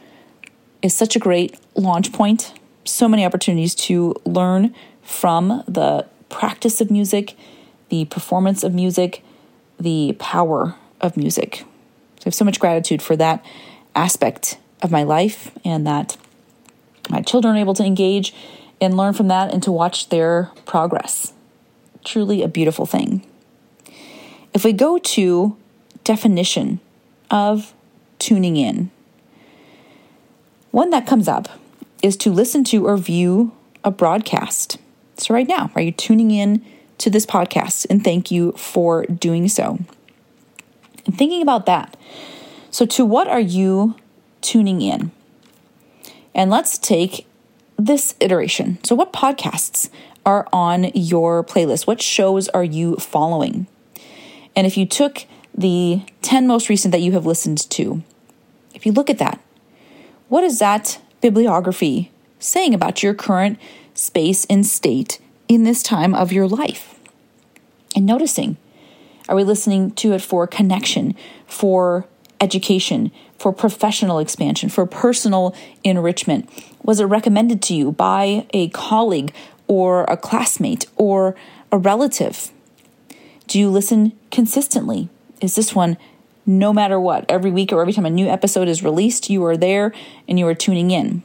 is 0.82 0.94
such 0.94 1.16
a 1.16 1.18
great 1.18 1.58
launch 1.74 2.12
point. 2.12 2.52
So 2.84 3.08
many 3.08 3.24
opportunities 3.24 3.74
to 3.76 4.14
learn 4.24 4.74
from 5.02 5.62
the 5.66 6.06
practice 6.28 6.80
of 6.80 6.90
music, 6.90 7.36
the 7.88 8.04
performance 8.06 8.64
of 8.64 8.74
music, 8.74 9.22
the 9.78 10.16
power 10.18 10.74
of 11.00 11.16
music. 11.16 11.64
So 12.18 12.22
I 12.22 12.26
have 12.26 12.34
so 12.34 12.44
much 12.44 12.60
gratitude 12.60 13.02
for 13.02 13.16
that 13.16 13.44
aspect 13.94 14.58
of 14.80 14.90
my 14.90 15.02
life 15.02 15.50
and 15.64 15.86
that 15.86 16.16
my 17.10 17.20
children 17.20 17.56
are 17.56 17.58
able 17.58 17.74
to 17.74 17.84
engage 17.84 18.34
and 18.80 18.96
learn 18.96 19.12
from 19.12 19.28
that 19.28 19.52
and 19.52 19.62
to 19.62 19.72
watch 19.72 20.08
their 20.08 20.50
progress. 20.64 21.32
Truly 22.04 22.42
a 22.42 22.48
beautiful 22.48 22.86
thing. 22.86 23.24
If 24.54 24.64
we 24.64 24.72
go 24.72 24.98
to 24.98 25.56
definition 26.04 26.80
of 27.30 27.72
tuning 28.18 28.56
in, 28.56 28.90
one 30.73 30.91
that 30.91 31.07
comes 31.07 31.29
up 31.29 31.49
is 32.02 32.17
to 32.19 32.33
listen 32.33 32.64
to 32.64 32.87
or 32.87 32.97
view 32.97 33.52
a 33.85 33.91
broadcast. 33.91 34.79
So, 35.17 35.33
right 35.33 35.47
now, 35.47 35.71
are 35.75 35.83
you 35.83 35.93
tuning 35.93 36.31
in 36.33 36.64
to 36.99 37.09
this 37.09 37.25
podcast? 37.25 37.87
And 37.88 38.02
thank 38.02 38.31
you 38.31 38.52
for 38.52 39.07
doing 39.07 39.49
so. 39.49 39.79
And 41.07 41.17
thinking 41.17 41.43
about 41.43 41.67
that. 41.67 41.97
So, 42.71 42.87
to 42.87 43.05
what 43.05 43.29
are 43.29 43.41
you 43.41 43.95
tuning 44.43 44.83
in. 44.83 45.12
And 46.35 46.50
let's 46.50 46.76
take 46.76 47.26
this 47.79 48.14
iteration. 48.21 48.83
So, 48.85 48.95
what 48.95 49.12
podcasts 49.12 49.88
are 50.26 50.47
on 50.52 50.91
your 50.95 51.43
playlist? 51.43 51.87
What 51.87 52.02
shows 52.02 52.49
are 52.50 52.64
you 52.64 52.97
following? 52.97 53.67
And 54.55 54.67
if 54.67 54.76
you 54.76 54.85
took 54.85 55.25
the 55.55 56.02
10 56.21 56.47
most 56.47 56.69
recent 56.69 56.93
that 56.93 57.00
you 57.00 57.12
have 57.12 57.25
listened 57.25 57.71
to, 57.71 58.02
if 58.75 58.85
you 58.85 58.93
look 58.93 59.09
at 59.09 59.19
that, 59.19 59.41
what 60.32 60.44
is 60.44 60.60
that 60.60 60.98
bibliography 61.20 62.10
saying 62.38 62.72
about 62.72 63.02
your 63.02 63.12
current 63.12 63.58
space 63.92 64.46
and 64.46 64.64
state 64.64 65.18
in 65.46 65.64
this 65.64 65.82
time 65.82 66.14
of 66.14 66.32
your 66.32 66.48
life? 66.48 66.98
And 67.94 68.06
noticing, 68.06 68.56
are 69.28 69.36
we 69.36 69.44
listening 69.44 69.90
to 69.90 70.14
it 70.14 70.22
for 70.22 70.46
connection, 70.46 71.14
for 71.44 72.06
education, 72.40 73.12
for 73.38 73.52
professional 73.52 74.18
expansion, 74.18 74.70
for 74.70 74.86
personal 74.86 75.54
enrichment? 75.84 76.48
Was 76.82 76.98
it 76.98 77.04
recommended 77.04 77.60
to 77.64 77.74
you 77.74 77.92
by 77.92 78.46
a 78.54 78.70
colleague 78.70 79.34
or 79.66 80.04
a 80.04 80.16
classmate 80.16 80.86
or 80.96 81.36
a 81.70 81.76
relative? 81.76 82.50
Do 83.48 83.60
you 83.60 83.68
listen 83.68 84.12
consistently? 84.30 85.10
Is 85.42 85.56
this 85.56 85.74
one 85.74 85.98
no 86.46 86.72
matter 86.72 86.99
what? 86.99 87.25
Every 87.28 87.50
week 87.50 87.72
or 87.72 87.80
every 87.80 87.92
time 87.92 88.06
a 88.06 88.11
new 88.11 88.28
episode 88.28 88.68
is 88.68 88.82
released, 88.82 89.30
you 89.30 89.44
are 89.44 89.56
there 89.56 89.92
and 90.28 90.38
you 90.38 90.46
are 90.46 90.54
tuning 90.54 90.90
in. 90.90 91.22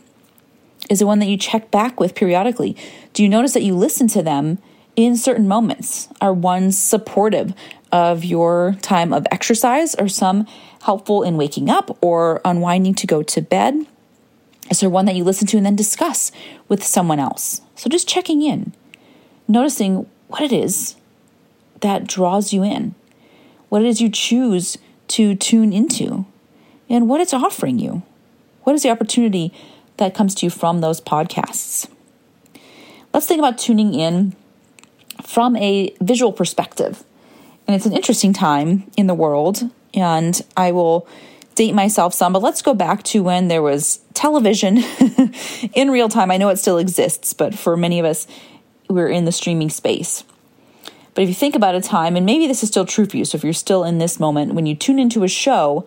Is 0.90 1.02
it 1.02 1.06
one 1.06 1.20
that 1.20 1.28
you 1.28 1.38
check 1.38 1.72
back 1.72 2.00
with 2.00 2.16
periodically? 2.16 2.76
Do 3.14 3.24
you 3.24 3.30
notice 3.30 3.54
that 3.54 3.64
you 3.64 3.76
listen 3.76 4.08
to 4.10 4.22
them 4.22 4.60
in 4.96 5.18
certain 5.18 5.48
moments? 5.48 6.08
Are 6.22 6.34
ones 6.34 6.78
supportive 6.78 7.54
of 7.92 8.24
your 8.24 8.78
time 8.82 9.14
of 9.14 9.26
exercise? 9.32 9.96
or 9.96 10.08
some 10.08 10.46
helpful 10.84 11.24
in 11.24 11.38
waking 11.38 11.70
up 11.70 11.98
or 12.02 12.42
unwinding 12.46 12.94
to 12.96 13.08
go 13.08 13.24
to 13.24 13.42
bed? 13.42 13.86
Is 14.70 14.80
there 14.82 14.90
one 14.90 15.06
that 15.06 15.16
you 15.16 15.24
listen 15.24 15.48
to 15.48 15.58
and 15.58 15.66
then 15.66 15.76
discuss 15.76 16.32
with 16.68 16.84
someone 16.84 17.20
else? 17.20 17.62
So 17.76 17.90
just 17.90 18.08
checking 18.08 18.42
in, 18.42 18.74
noticing 19.48 20.08
what 20.28 20.42
it 20.42 20.52
is 20.52 20.96
that 21.82 22.08
draws 22.08 22.54
you 22.54 22.64
in, 22.64 22.96
what 23.70 23.82
it 23.82 23.88
is 23.88 24.02
you 24.02 24.10
choose 24.10 24.78
to 25.10 25.36
tune 25.36 25.74
into, 25.74 26.26
and 26.90 27.10
what 27.10 27.22
it's 27.22 27.34
offering 27.34 27.80
you. 27.80 28.04
What 28.64 28.76
is 28.76 28.84
the 28.84 28.90
opportunity 28.90 29.54
that 29.98 30.14
comes 30.14 30.36
to 30.36 30.46
you 30.46 30.50
from 30.50 30.82
those 30.82 31.00
podcasts? 31.00 31.90
Let's 33.14 33.26
think 33.26 33.40
about 33.40 33.58
tuning 33.58 33.94
in 33.94 34.36
from 35.24 35.56
a 35.56 35.96
visual 36.02 36.32
perspective. 36.32 37.04
And 37.66 37.76
it's 37.76 37.86
an 37.86 37.94
interesting 37.94 38.34
time 38.34 38.90
in 38.96 39.08
the 39.08 39.14
world, 39.14 39.70
and 39.94 40.42
I 40.56 40.72
will 40.72 41.08
date 41.56 41.74
myself 41.74 42.14
some, 42.14 42.32
but 42.34 42.42
let's 42.42 42.62
go 42.62 42.74
back 42.74 43.04
to 43.04 43.24
when 43.24 43.48
there 43.48 43.62
was 43.62 44.00
television 44.14 44.78
in 45.74 45.90
real 45.90 46.08
time. 46.08 46.32
I 46.32 46.38
know 46.38 46.50
it 46.50 46.58
still 46.58 46.78
exists, 46.78 47.34
but 47.34 47.56
for 47.56 47.76
many 47.76 48.00
of 48.00 48.06
us, 48.06 48.28
we're 48.90 49.10
in 49.10 49.26
the 49.26 49.32
streaming 49.32 49.70
space. 49.70 50.24
But 51.18 51.24
if 51.24 51.30
you 51.30 51.36
think 51.36 51.56
about 51.56 51.74
a 51.74 51.82
time, 51.82 52.16
and 52.16 52.28
maybe 52.28 52.46
this 52.46 52.62
is 52.62 52.70
still 52.70 52.86
true 52.86 53.08
for 53.08 53.18
you, 53.18 53.26
so 53.26 53.38
if 53.38 53.44
you're 53.44 53.52
still 53.52 53.84
in 53.84 53.98
this 53.98 54.20
moment, 54.20 54.54
when 54.54 54.68
you 54.68 54.76
tune 54.76 55.00
into 55.00 55.24
a 55.24 55.28
show 55.28 55.84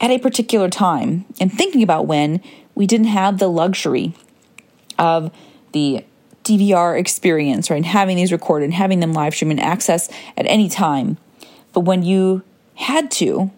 at 0.00 0.10
a 0.10 0.18
particular 0.18 0.70
time, 0.70 1.26
and 1.38 1.52
thinking 1.52 1.82
about 1.82 2.06
when 2.06 2.40
we 2.74 2.86
didn't 2.86 3.08
have 3.08 3.38
the 3.38 3.48
luxury 3.48 4.14
of 4.98 5.30
the 5.72 6.02
DVR 6.44 6.98
experience, 6.98 7.68
right? 7.68 7.76
And 7.76 7.84
having 7.84 8.16
these 8.16 8.32
recorded 8.32 8.64
and 8.64 8.72
having 8.72 9.00
them 9.00 9.12
live 9.12 9.34
stream 9.34 9.50
and 9.50 9.60
access 9.60 10.08
at 10.34 10.46
any 10.46 10.70
time. 10.70 11.18
But 11.74 11.80
when 11.80 12.02
you 12.02 12.42
had 12.76 13.10
to 13.10 13.50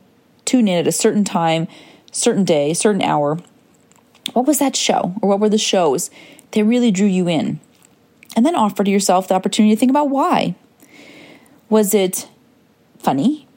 tune 0.45 0.67
in 0.67 0.76
at 0.76 0.88
a 0.88 0.93
certain 0.93 1.23
time, 1.23 1.69
certain 2.11 2.43
day, 2.43 2.75
certain 2.75 3.00
hour, 3.00 3.38
what 4.33 4.49
was 4.49 4.59
that 4.59 4.75
show 4.75 5.14
or 5.23 5.29
what 5.29 5.38
were 5.38 5.49
the 5.49 5.57
shows 5.57 6.11
that 6.50 6.64
really 6.64 6.91
drew 6.91 7.07
you 7.07 7.29
in? 7.29 7.61
And 8.35 8.45
then 8.45 8.57
offer 8.57 8.83
to 8.83 8.91
yourself 8.91 9.29
the 9.29 9.35
opportunity 9.35 9.73
to 9.73 9.79
think 9.79 9.91
about 9.91 10.11
why. 10.11 10.57
Was 11.73 11.95
it 11.95 12.29
funny? 12.99 13.49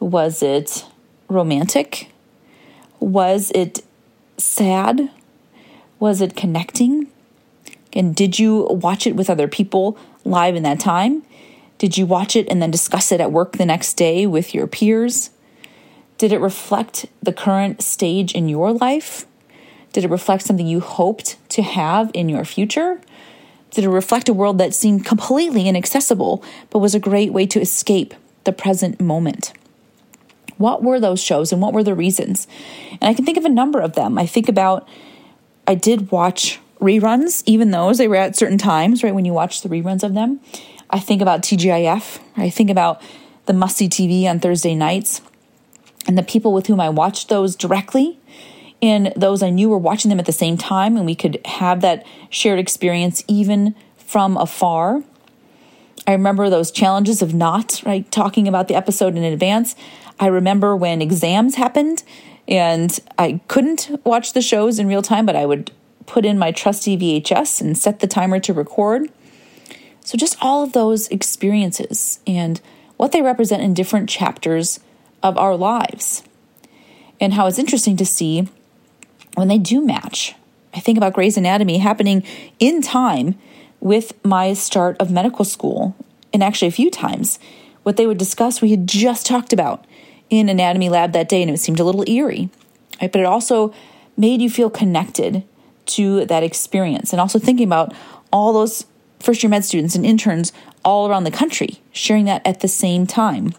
Was 0.00 0.42
it 0.42 0.86
romantic? 1.28 2.10
Was 3.00 3.52
it 3.54 3.84
sad? 4.38 5.10
Was 5.98 6.22
it 6.22 6.34
connecting? 6.34 7.08
And 7.92 8.16
did 8.16 8.38
you 8.38 8.62
watch 8.70 9.06
it 9.06 9.14
with 9.14 9.28
other 9.28 9.46
people 9.46 9.98
live 10.24 10.56
in 10.56 10.62
that 10.62 10.80
time? 10.80 11.22
Did 11.76 11.98
you 11.98 12.06
watch 12.06 12.34
it 12.34 12.48
and 12.48 12.62
then 12.62 12.70
discuss 12.70 13.12
it 13.12 13.20
at 13.20 13.30
work 13.30 13.58
the 13.58 13.66
next 13.66 13.98
day 13.98 14.26
with 14.26 14.54
your 14.54 14.66
peers? 14.66 15.28
Did 16.16 16.32
it 16.32 16.40
reflect 16.40 17.04
the 17.22 17.34
current 17.34 17.82
stage 17.82 18.32
in 18.32 18.48
your 18.48 18.72
life? 18.72 19.26
Did 19.92 20.04
it 20.04 20.10
reflect 20.10 20.44
something 20.44 20.66
you 20.66 20.80
hoped 20.80 21.36
to 21.50 21.60
have 21.60 22.10
in 22.14 22.30
your 22.30 22.46
future? 22.46 23.02
It 23.76 23.86
reflect 23.86 24.28
a 24.28 24.32
world 24.32 24.58
that 24.58 24.74
seemed 24.74 25.04
completely 25.04 25.68
inaccessible, 25.68 26.42
but 26.70 26.78
was 26.78 26.94
a 26.94 27.00
great 27.00 27.32
way 27.32 27.46
to 27.46 27.60
escape 27.60 28.14
the 28.44 28.52
present 28.52 29.00
moment? 29.00 29.52
What 30.56 30.82
were 30.82 30.98
those 30.98 31.22
shows 31.22 31.52
and 31.52 31.60
what 31.60 31.72
were 31.72 31.84
the 31.84 31.94
reasons? 31.94 32.48
And 32.92 33.04
I 33.04 33.14
can 33.14 33.24
think 33.24 33.36
of 33.36 33.44
a 33.44 33.50
number 33.50 33.78
of 33.78 33.92
them. 33.92 34.18
I 34.18 34.26
think 34.26 34.48
about, 34.48 34.88
I 35.66 35.74
did 35.74 36.10
watch 36.10 36.58
reruns, 36.80 37.42
even 37.46 37.70
those 37.70 37.98
they 37.98 38.08
were 38.08 38.16
at 38.16 38.36
certain 38.36 38.58
times, 38.58 39.04
right? 39.04 39.14
When 39.14 39.24
you 39.24 39.32
watch 39.32 39.60
the 39.60 39.68
reruns 39.68 40.02
of 40.02 40.14
them. 40.14 40.40
I 40.90 40.98
think 40.98 41.20
about 41.20 41.42
TGIF. 41.42 42.20
I 42.36 42.48
think 42.50 42.70
about 42.70 43.02
the 43.46 43.52
Must 43.52 43.76
See 43.76 43.88
TV 43.88 44.24
on 44.24 44.40
Thursday 44.40 44.74
nights 44.74 45.20
and 46.06 46.16
the 46.16 46.22
people 46.22 46.52
with 46.52 46.66
whom 46.66 46.80
I 46.80 46.88
watched 46.88 47.28
those 47.28 47.54
directly 47.54 48.17
and 48.80 49.12
those 49.16 49.42
I 49.42 49.50
knew 49.50 49.68
were 49.68 49.78
watching 49.78 50.08
them 50.08 50.20
at 50.20 50.26
the 50.26 50.32
same 50.32 50.56
time, 50.56 50.96
and 50.96 51.04
we 51.04 51.14
could 51.14 51.40
have 51.44 51.80
that 51.80 52.06
shared 52.30 52.58
experience 52.58 53.24
even 53.26 53.74
from 53.96 54.36
afar. 54.36 55.02
I 56.06 56.12
remember 56.12 56.48
those 56.48 56.70
challenges 56.70 57.20
of 57.20 57.34
not 57.34 57.82
right 57.84 58.10
talking 58.10 58.48
about 58.48 58.68
the 58.68 58.74
episode 58.74 59.16
in 59.16 59.24
advance. 59.24 59.74
I 60.18 60.28
remember 60.28 60.74
when 60.74 61.02
exams 61.02 61.56
happened 61.56 62.02
and 62.46 62.98
I 63.18 63.40
couldn't 63.48 63.90
watch 64.04 64.32
the 64.32 64.40
shows 64.40 64.78
in 64.78 64.86
real 64.86 65.02
time, 65.02 65.26
but 65.26 65.36
I 65.36 65.44
would 65.44 65.70
put 66.06 66.24
in 66.24 66.38
my 66.38 66.50
trusty 66.50 66.96
VHS 66.96 67.60
and 67.60 67.76
set 67.76 68.00
the 68.00 68.06
timer 68.06 68.40
to 68.40 68.54
record. 68.54 69.10
So, 70.00 70.16
just 70.16 70.38
all 70.40 70.62
of 70.62 70.72
those 70.72 71.08
experiences 71.08 72.20
and 72.26 72.60
what 72.96 73.12
they 73.12 73.20
represent 73.20 73.62
in 73.62 73.74
different 73.74 74.08
chapters 74.08 74.80
of 75.22 75.36
our 75.36 75.56
lives. 75.56 76.22
And 77.20 77.34
how 77.34 77.46
it's 77.46 77.58
interesting 77.58 77.96
to 77.98 78.06
see 78.06 78.48
when 79.34 79.48
they 79.48 79.58
do 79.58 79.84
match. 79.84 80.34
I 80.74 80.80
think 80.80 80.98
about 80.98 81.14
Grey's 81.14 81.36
Anatomy 81.36 81.78
happening 81.78 82.22
in 82.58 82.82
time 82.82 83.38
with 83.80 84.12
my 84.24 84.54
start 84.54 84.96
of 84.98 85.10
medical 85.10 85.44
school, 85.44 85.94
and 86.32 86.42
actually 86.42 86.68
a 86.68 86.72
few 86.72 86.90
times. 86.90 87.38
What 87.84 87.96
they 87.96 88.06
would 88.06 88.18
discuss, 88.18 88.60
we 88.60 88.70
had 88.70 88.86
just 88.86 89.24
talked 89.24 89.52
about 89.52 89.86
in 90.30 90.48
anatomy 90.48 90.88
lab 90.88 91.12
that 91.12 91.28
day, 91.28 91.42
and 91.42 91.50
it 91.50 91.58
seemed 91.58 91.80
a 91.80 91.84
little 91.84 92.08
eerie. 92.08 92.50
Right? 93.00 93.10
But 93.10 93.20
it 93.20 93.26
also 93.26 93.72
made 94.16 94.42
you 94.42 94.50
feel 94.50 94.68
connected 94.68 95.44
to 95.86 96.26
that 96.26 96.42
experience, 96.42 97.12
and 97.12 97.20
also 97.20 97.38
thinking 97.38 97.66
about 97.66 97.94
all 98.32 98.52
those 98.52 98.84
first 99.20 99.42
year 99.42 99.50
med 99.50 99.64
students 99.64 99.94
and 99.94 100.04
interns 100.04 100.52
all 100.84 101.08
around 101.08 101.24
the 101.24 101.30
country 101.30 101.80
sharing 101.92 102.24
that 102.26 102.46
at 102.46 102.60
the 102.60 102.68
same 102.68 103.06
time. 103.06 103.54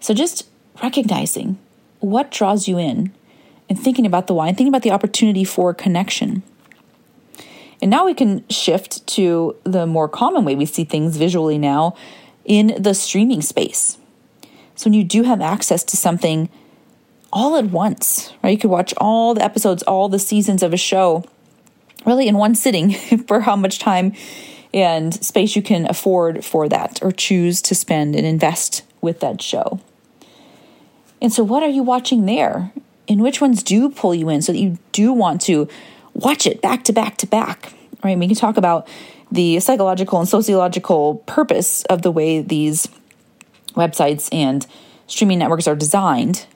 So 0.00 0.14
just 0.14 0.48
recognizing 0.82 1.58
what 2.00 2.30
draws 2.30 2.68
you 2.68 2.78
in 2.78 3.12
and 3.68 3.78
thinking 3.78 4.06
about 4.06 4.26
the 4.26 4.34
why 4.34 4.48
and 4.48 4.56
thinking 4.56 4.70
about 4.70 4.82
the 4.82 4.90
opportunity 4.90 5.44
for 5.44 5.72
connection. 5.74 6.42
And 7.80 7.90
now 7.90 8.04
we 8.04 8.14
can 8.14 8.46
shift 8.48 9.06
to 9.08 9.56
the 9.64 9.86
more 9.86 10.08
common 10.08 10.44
way 10.44 10.54
we 10.54 10.66
see 10.66 10.84
things 10.84 11.16
visually 11.16 11.58
now 11.58 11.96
in 12.44 12.74
the 12.78 12.94
streaming 12.94 13.42
space. 13.42 13.98
So 14.74 14.84
when 14.86 14.94
you 14.94 15.04
do 15.04 15.22
have 15.22 15.40
access 15.40 15.84
to 15.84 15.96
something 15.96 16.48
all 17.32 17.56
at 17.56 17.66
once, 17.66 18.32
right? 18.42 18.50
You 18.50 18.58
could 18.58 18.70
watch 18.70 18.94
all 18.98 19.34
the 19.34 19.44
episodes, 19.44 19.82
all 19.82 20.08
the 20.08 20.18
seasons 20.18 20.62
of 20.62 20.72
a 20.72 20.76
show 20.76 21.24
really 22.06 22.28
in 22.28 22.36
one 22.36 22.54
sitting 22.54 22.92
for 23.26 23.40
how 23.40 23.56
much 23.56 23.78
time 23.78 24.12
and 24.72 25.14
space 25.24 25.54
you 25.54 25.62
can 25.62 25.88
afford 25.88 26.44
for 26.44 26.68
that 26.68 27.00
or 27.02 27.12
choose 27.12 27.62
to 27.62 27.74
spend 27.74 28.16
and 28.16 28.26
invest 28.26 28.82
with 29.00 29.20
that 29.20 29.40
show. 29.40 29.80
And 31.22 31.32
so, 31.32 31.44
what 31.44 31.62
are 31.62 31.68
you 31.68 31.82
watching 31.82 32.26
there? 32.26 32.72
And 33.08 33.20
which 33.20 33.40
ones 33.40 33.62
do 33.62 33.90
pull 33.90 34.14
you 34.14 34.28
in 34.28 34.42
so 34.42 34.52
that 34.52 34.58
you 34.58 34.78
do 34.92 35.12
want 35.12 35.40
to 35.42 35.68
watch 36.14 36.46
it 36.46 36.60
back 36.62 36.84
to 36.84 36.92
back 36.92 37.16
to 37.18 37.26
back, 37.26 37.72
right? 38.02 38.18
We 38.18 38.26
can 38.26 38.36
talk 38.36 38.56
about 38.56 38.88
the 39.30 39.60
psychological 39.60 40.18
and 40.20 40.28
sociological 40.28 41.16
purpose 41.26 41.84
of 41.84 42.02
the 42.02 42.10
way 42.10 42.40
these 42.40 42.88
websites 43.74 44.32
and 44.32 44.66
streaming 45.06 45.38
networks 45.38 45.66
are 45.66 45.76
designed, 45.76 46.46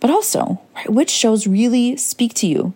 but 0.00 0.10
also, 0.10 0.60
right, 0.74 0.90
which 0.90 1.10
shows 1.10 1.46
really 1.46 1.96
speak 1.96 2.34
to 2.34 2.46
you? 2.46 2.74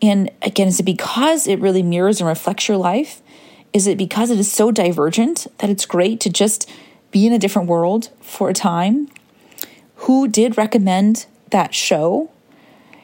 And 0.00 0.30
again, 0.42 0.68
is 0.68 0.80
it 0.80 0.84
because 0.84 1.46
it 1.46 1.60
really 1.60 1.82
mirrors 1.82 2.20
and 2.20 2.28
reflects 2.28 2.68
your 2.68 2.76
life? 2.76 3.22
Is 3.72 3.86
it 3.86 3.96
because 3.96 4.30
it 4.30 4.38
is 4.38 4.50
so 4.50 4.70
divergent 4.70 5.46
that 5.58 5.70
it's 5.70 5.86
great 5.86 6.20
to 6.20 6.30
just 6.30 6.68
be 7.10 7.26
in 7.26 7.32
a 7.32 7.38
different 7.38 7.68
world 7.68 8.10
for 8.20 8.50
a 8.50 8.54
time? 8.54 9.08
Who 9.96 10.26
did 10.26 10.58
recommend 10.58 11.26
that 11.50 11.74
show? 11.74 12.30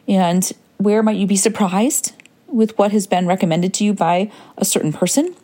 And 0.08 0.50
where 0.78 1.02
might 1.02 1.16
you 1.16 1.26
be 1.26 1.36
surprised 1.36 2.14
with 2.46 2.76
what 2.78 2.92
has 2.92 3.06
been 3.06 3.26
recommended 3.26 3.74
to 3.74 3.84
you 3.84 3.92
by 3.92 4.30
a 4.56 4.64
certain 4.64 4.92
person? 4.92 5.36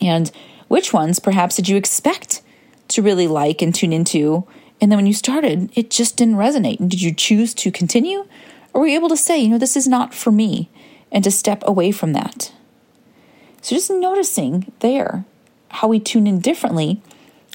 And 0.00 0.32
which 0.68 0.92
ones 0.92 1.20
perhaps 1.20 1.56
did 1.56 1.68
you 1.68 1.76
expect 1.76 2.40
to 2.88 3.02
really 3.02 3.28
like 3.28 3.60
and 3.60 3.74
tune 3.74 3.92
into? 3.92 4.46
And 4.80 4.90
then 4.90 4.98
when 4.98 5.06
you 5.06 5.12
started, 5.12 5.70
it 5.76 5.90
just 5.90 6.16
didn't 6.16 6.36
resonate. 6.36 6.80
And 6.80 6.90
did 6.90 7.02
you 7.02 7.12
choose 7.14 7.54
to 7.54 7.70
continue 7.70 8.26
Or 8.74 8.80
were 8.80 8.86
we 8.86 8.94
able 8.96 9.08
to 9.08 9.16
say, 9.16 9.38
you 9.38 9.48
know, 9.48 9.58
this 9.58 9.76
is 9.76 9.86
not 9.86 10.12
for 10.12 10.32
me, 10.32 10.68
and 11.12 11.22
to 11.24 11.30
step 11.30 11.62
away 11.64 11.92
from 11.92 12.12
that? 12.12 12.52
So 13.62 13.76
just 13.76 13.88
noticing 13.88 14.72
there 14.80 15.24
how 15.70 15.88
we 15.88 16.00
tune 16.00 16.26
in 16.26 16.40
differently 16.40 17.00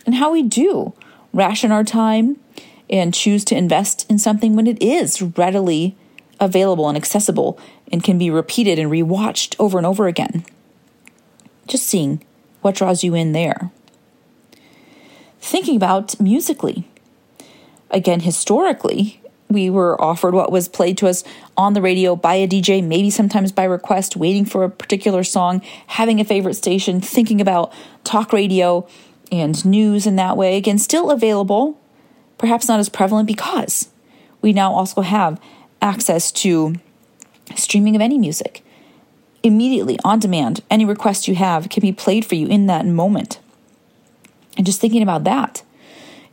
and 0.06 0.16
how 0.16 0.32
we 0.32 0.42
do 0.42 0.94
ration 1.34 1.72
our 1.72 1.84
time 1.84 2.40
and 2.90 3.14
choose 3.14 3.46
to 3.46 3.56
invest 3.56 4.10
in 4.10 4.18
something 4.18 4.56
when 4.56 4.68
it 4.68 4.82
is 4.82 5.22
readily 5.22 5.96
available 6.40 6.88
and 6.88 6.98
accessible 6.98 7.60
and 7.92 8.04
can 8.04 8.18
be 8.18 8.30
repeated 8.30 8.80
and 8.80 8.92
rewatched 8.92 9.56
over 9.60 9.78
and 9.78 9.86
over 9.86 10.08
again. 10.08 10.46
Just 11.68 11.86
seeing 11.86 12.24
what 12.62 12.76
draws 12.76 13.04
you 13.04 13.14
in 13.14 13.32
there. 13.32 13.72
Thinking 15.40 15.76
about 15.76 16.20
musically. 16.20 16.88
Again, 17.92 18.22
historically, 18.22 19.22
we 19.50 19.70
were 19.70 20.00
offered 20.02 20.34
what 20.34 20.52
was 20.52 20.68
played 20.68 20.98
to 21.00 21.08
us 21.08 21.24
on 21.58 21.74
the 21.74 21.82
radio 21.82 22.16
by 22.16 22.36
a 22.36 22.48
DJ, 22.48 22.84
maybe 22.84 23.10
sometimes 23.10 23.52
by 23.52 23.64
request, 23.64 24.16
waiting 24.16 24.46
for 24.46 24.64
a 24.64 24.70
particular 24.70 25.24
song, 25.24 25.62
having 25.88 26.20
a 26.20 26.26
favorite 26.26 26.54
station, 26.54 27.02
thinking 27.02 27.42
about 27.42 27.74
talk 28.04 28.32
radio 28.32 28.88
and 29.32 29.66
news 29.66 30.06
in 30.06 30.18
that 30.18 30.38
way. 30.38 30.56
Again, 30.56 30.78
still 30.78 31.10
available, 31.10 31.80
perhaps 32.40 32.68
not 32.68 32.80
as 32.80 32.90
prevalent 32.90 33.28
because 33.28 33.90
we 34.42 34.52
now 34.52 34.74
also 34.74 35.02
have 35.02 35.40
access 35.82 36.32
to 36.32 36.76
streaming 37.56 37.96
of 37.96 38.02
any 38.02 38.18
music 38.18 38.64
immediately 39.44 40.00
on 40.04 40.20
demand. 40.20 40.62
Any 40.70 40.86
request 40.86 41.28
you 41.28 41.36
have 41.36 41.70
can 41.70 41.82
be 41.82 41.92
played 41.92 42.26
for 42.26 42.36
you 42.36 42.48
in 42.48 42.66
that 42.66 42.86
moment. 42.86 43.40
And 44.58 44.66
just 44.66 44.82
thinking 44.82 45.04
about 45.04 45.24
that, 45.26 45.64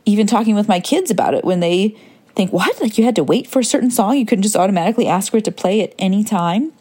even 0.05 0.27
talking 0.27 0.55
with 0.55 0.67
my 0.67 0.79
kids 0.79 1.11
about 1.11 1.33
it 1.33 1.45
when 1.45 1.59
they 1.59 1.95
think, 2.35 2.51
what? 2.51 2.81
Like 2.81 2.97
you 2.97 3.05
had 3.05 3.15
to 3.15 3.23
wait 3.23 3.47
for 3.47 3.59
a 3.59 3.65
certain 3.65 3.91
song? 3.91 4.17
You 4.17 4.25
couldn't 4.25 4.43
just 4.43 4.55
automatically 4.55 5.07
ask 5.07 5.31
for 5.31 5.37
it 5.37 5.45
to 5.45 5.51
play 5.51 5.81
at 5.81 5.93
any 5.97 6.23
time? 6.23 6.73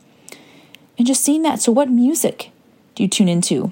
And 0.98 1.06
just 1.06 1.22
seeing 1.22 1.42
that. 1.42 1.60
So, 1.60 1.72
what 1.72 1.90
music 1.90 2.50
do 2.94 3.02
you 3.02 3.08
tune 3.08 3.28
into? 3.28 3.70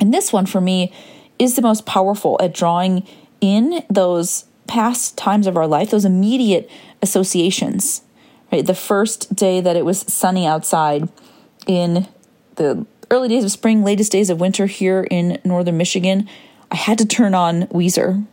And 0.00 0.12
this 0.12 0.32
one 0.32 0.46
for 0.46 0.60
me 0.60 0.92
is 1.38 1.56
the 1.56 1.62
most 1.62 1.86
powerful 1.86 2.36
at 2.40 2.52
drawing 2.52 3.06
in 3.40 3.84
those 3.88 4.44
past 4.66 5.16
times 5.16 5.46
of 5.46 5.56
our 5.56 5.66
life, 5.66 5.90
those 5.90 6.04
immediate 6.04 6.70
associations. 7.02 8.02
Right? 8.52 8.64
The 8.64 8.74
first 8.74 9.34
day 9.34 9.60
that 9.60 9.76
it 9.76 9.84
was 9.84 10.00
sunny 10.00 10.46
outside 10.46 11.08
in 11.66 12.06
the 12.56 12.86
early 13.10 13.28
days 13.28 13.44
of 13.44 13.50
spring, 13.50 13.82
latest 13.82 14.12
days 14.12 14.30
of 14.30 14.40
winter 14.40 14.66
here 14.66 15.06
in 15.10 15.40
northern 15.44 15.76
Michigan, 15.76 16.28
I 16.70 16.76
had 16.76 16.98
to 16.98 17.06
turn 17.06 17.34
on 17.34 17.66
Weezer. 17.68 18.24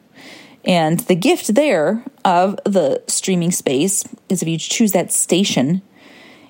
And 0.63 0.99
the 1.01 1.15
gift 1.15 1.55
there 1.55 2.03
of 2.23 2.59
the 2.65 3.01
streaming 3.07 3.51
space 3.51 4.03
is 4.29 4.41
if 4.41 4.47
you 4.47 4.57
choose 4.57 4.91
that 4.91 5.11
station, 5.11 5.81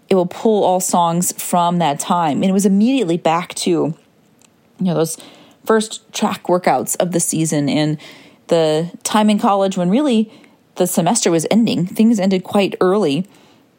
it 0.09 0.15
will 0.15 0.25
pull 0.25 0.63
all 0.63 0.81
songs 0.81 1.31
from 1.41 1.77
that 1.79 1.99
time. 1.99 2.37
And 2.37 2.45
it 2.45 2.53
was 2.53 2.65
immediately 2.65 3.17
back 3.17 3.53
to, 3.55 3.69
you 3.69 3.95
know, 4.79 4.95
those 4.95 5.17
first 5.65 6.11
track 6.13 6.43
workouts 6.43 6.97
of 6.97 7.13
the 7.13 7.19
season 7.19 7.69
and 7.69 7.97
the 8.51 8.91
time 9.03 9.29
in 9.29 9.39
college 9.39 9.77
when 9.77 9.89
really 9.89 10.29
the 10.75 10.85
semester 10.85 11.31
was 11.31 11.47
ending. 11.49 11.87
Things 11.87 12.19
ended 12.19 12.43
quite 12.43 12.75
early 12.81 13.25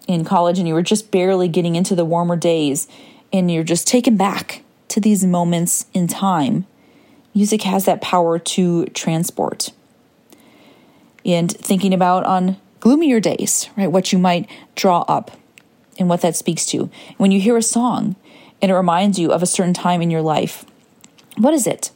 in 0.09 0.25
college 0.25 0.59
and 0.59 0.67
you 0.67 0.73
were 0.73 0.83
just 0.83 1.11
barely 1.11 1.47
getting 1.47 1.77
into 1.77 1.95
the 1.95 2.07
warmer 2.07 2.37
days 2.37 2.89
and 3.33 3.51
you're 3.51 3.65
just 3.65 3.87
taken 3.87 4.17
back 4.17 4.63
to 4.89 4.99
these 4.99 5.25
moments 5.25 5.85
in 5.93 6.09
time. 6.09 6.67
Music 7.35 7.63
has 7.63 7.85
that 7.85 8.01
power 8.01 8.39
to 8.39 8.87
transport. 8.87 9.71
And 11.25 11.53
thinking 11.53 11.93
about 11.93 12.25
on 12.25 12.57
gloomier 12.81 13.21
days, 13.21 13.69
right, 13.77 13.93
what 13.93 14.11
you 14.11 14.19
might 14.19 14.49
draw 14.75 15.03
up 15.03 15.33
and 15.99 16.09
what 16.09 16.23
that 16.23 16.35
speaks 16.35 16.65
to. 16.67 16.91
When 17.19 17.31
you 17.31 17.41
hear 17.41 17.59
a 17.59 17.63
song 17.63 18.17
and 18.63 18.71
it 18.71 18.75
reminds 18.75 19.19
you 19.19 19.33
of 19.33 19.43
a 19.43 19.47
certain 19.47 19.75
time 19.75 20.01
in 20.01 20.11
your 20.11 20.23
life, 20.23 20.65
what 21.37 21.53
is 21.53 21.67
it 21.67 21.91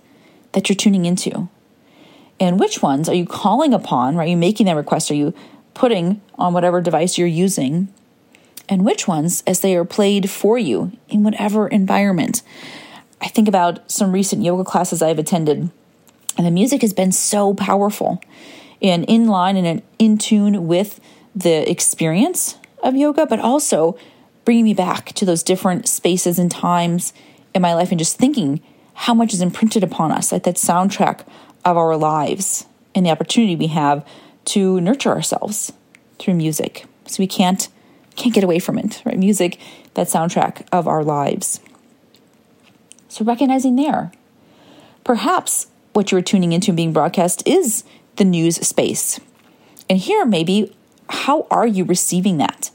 that 0.52 0.68
you're 0.68 0.76
tuning 0.76 1.06
into? 1.06 1.48
And 2.38 2.60
which 2.60 2.82
ones 2.82 3.08
are 3.08 3.14
you 3.14 3.26
calling 3.26 3.72
upon? 3.72 4.16
Right? 4.16 4.26
Are 4.26 4.30
you 4.30 4.36
making 4.36 4.66
that 4.66 4.76
request? 4.76 5.10
Are 5.10 5.14
you 5.14 5.34
putting 5.74 6.20
on 6.36 6.52
whatever 6.52 6.80
device 6.80 7.18
you're 7.18 7.26
using? 7.26 7.88
And 8.68 8.84
which 8.84 9.06
ones 9.06 9.42
as 9.46 9.60
they 9.60 9.76
are 9.76 9.84
played 9.84 10.28
for 10.28 10.58
you 10.58 10.92
in 11.08 11.22
whatever 11.22 11.68
environment? 11.68 12.42
I 13.20 13.28
think 13.28 13.48
about 13.48 13.90
some 13.90 14.12
recent 14.12 14.42
yoga 14.42 14.64
classes 14.64 15.00
I've 15.00 15.18
attended, 15.18 15.70
and 16.36 16.46
the 16.46 16.50
music 16.50 16.82
has 16.82 16.92
been 16.92 17.12
so 17.12 17.54
powerful 17.54 18.20
and 18.82 19.04
in 19.06 19.26
line 19.26 19.56
and 19.56 19.82
in 19.98 20.18
tune 20.18 20.66
with 20.66 21.00
the 21.34 21.68
experience 21.70 22.58
of 22.82 22.94
yoga, 22.94 23.24
but 23.26 23.40
also 23.40 23.98
bringing 24.44 24.64
me 24.64 24.74
back 24.74 25.12
to 25.12 25.24
those 25.24 25.42
different 25.42 25.88
spaces 25.88 26.38
and 26.38 26.50
times 26.50 27.12
in 27.54 27.62
my 27.62 27.74
life 27.74 27.90
and 27.90 27.98
just 27.98 28.18
thinking 28.18 28.60
how 28.94 29.14
much 29.14 29.32
is 29.32 29.40
imprinted 29.40 29.82
upon 29.82 30.12
us, 30.12 30.32
like 30.32 30.42
that 30.44 30.56
soundtrack 30.56 31.26
of 31.66 31.76
our 31.76 31.96
lives 31.96 32.64
and 32.94 33.04
the 33.04 33.10
opportunity 33.10 33.56
we 33.56 33.66
have 33.66 34.06
to 34.46 34.80
nurture 34.80 35.10
ourselves 35.10 35.72
through 36.18 36.34
music. 36.34 36.86
So 37.06 37.16
we 37.22 37.26
can't 37.26 37.68
can't 38.14 38.34
get 38.34 38.44
away 38.44 38.58
from 38.58 38.78
it, 38.78 39.02
right? 39.04 39.18
Music, 39.18 39.60
that 39.92 40.06
soundtrack 40.06 40.66
of 40.72 40.88
our 40.88 41.04
lives. 41.04 41.60
So 43.10 43.26
recognizing 43.26 43.76
there, 43.76 44.10
perhaps 45.04 45.66
what 45.92 46.10
you're 46.10 46.22
tuning 46.22 46.52
into 46.52 46.70
and 46.70 46.76
being 46.78 46.94
broadcast 46.94 47.46
is 47.46 47.84
the 48.16 48.24
news 48.24 48.56
space. 48.66 49.20
And 49.90 49.98
here, 49.98 50.24
maybe, 50.24 50.74
how 51.10 51.46
are 51.50 51.66
you 51.66 51.84
receiving 51.84 52.38
that? 52.38 52.70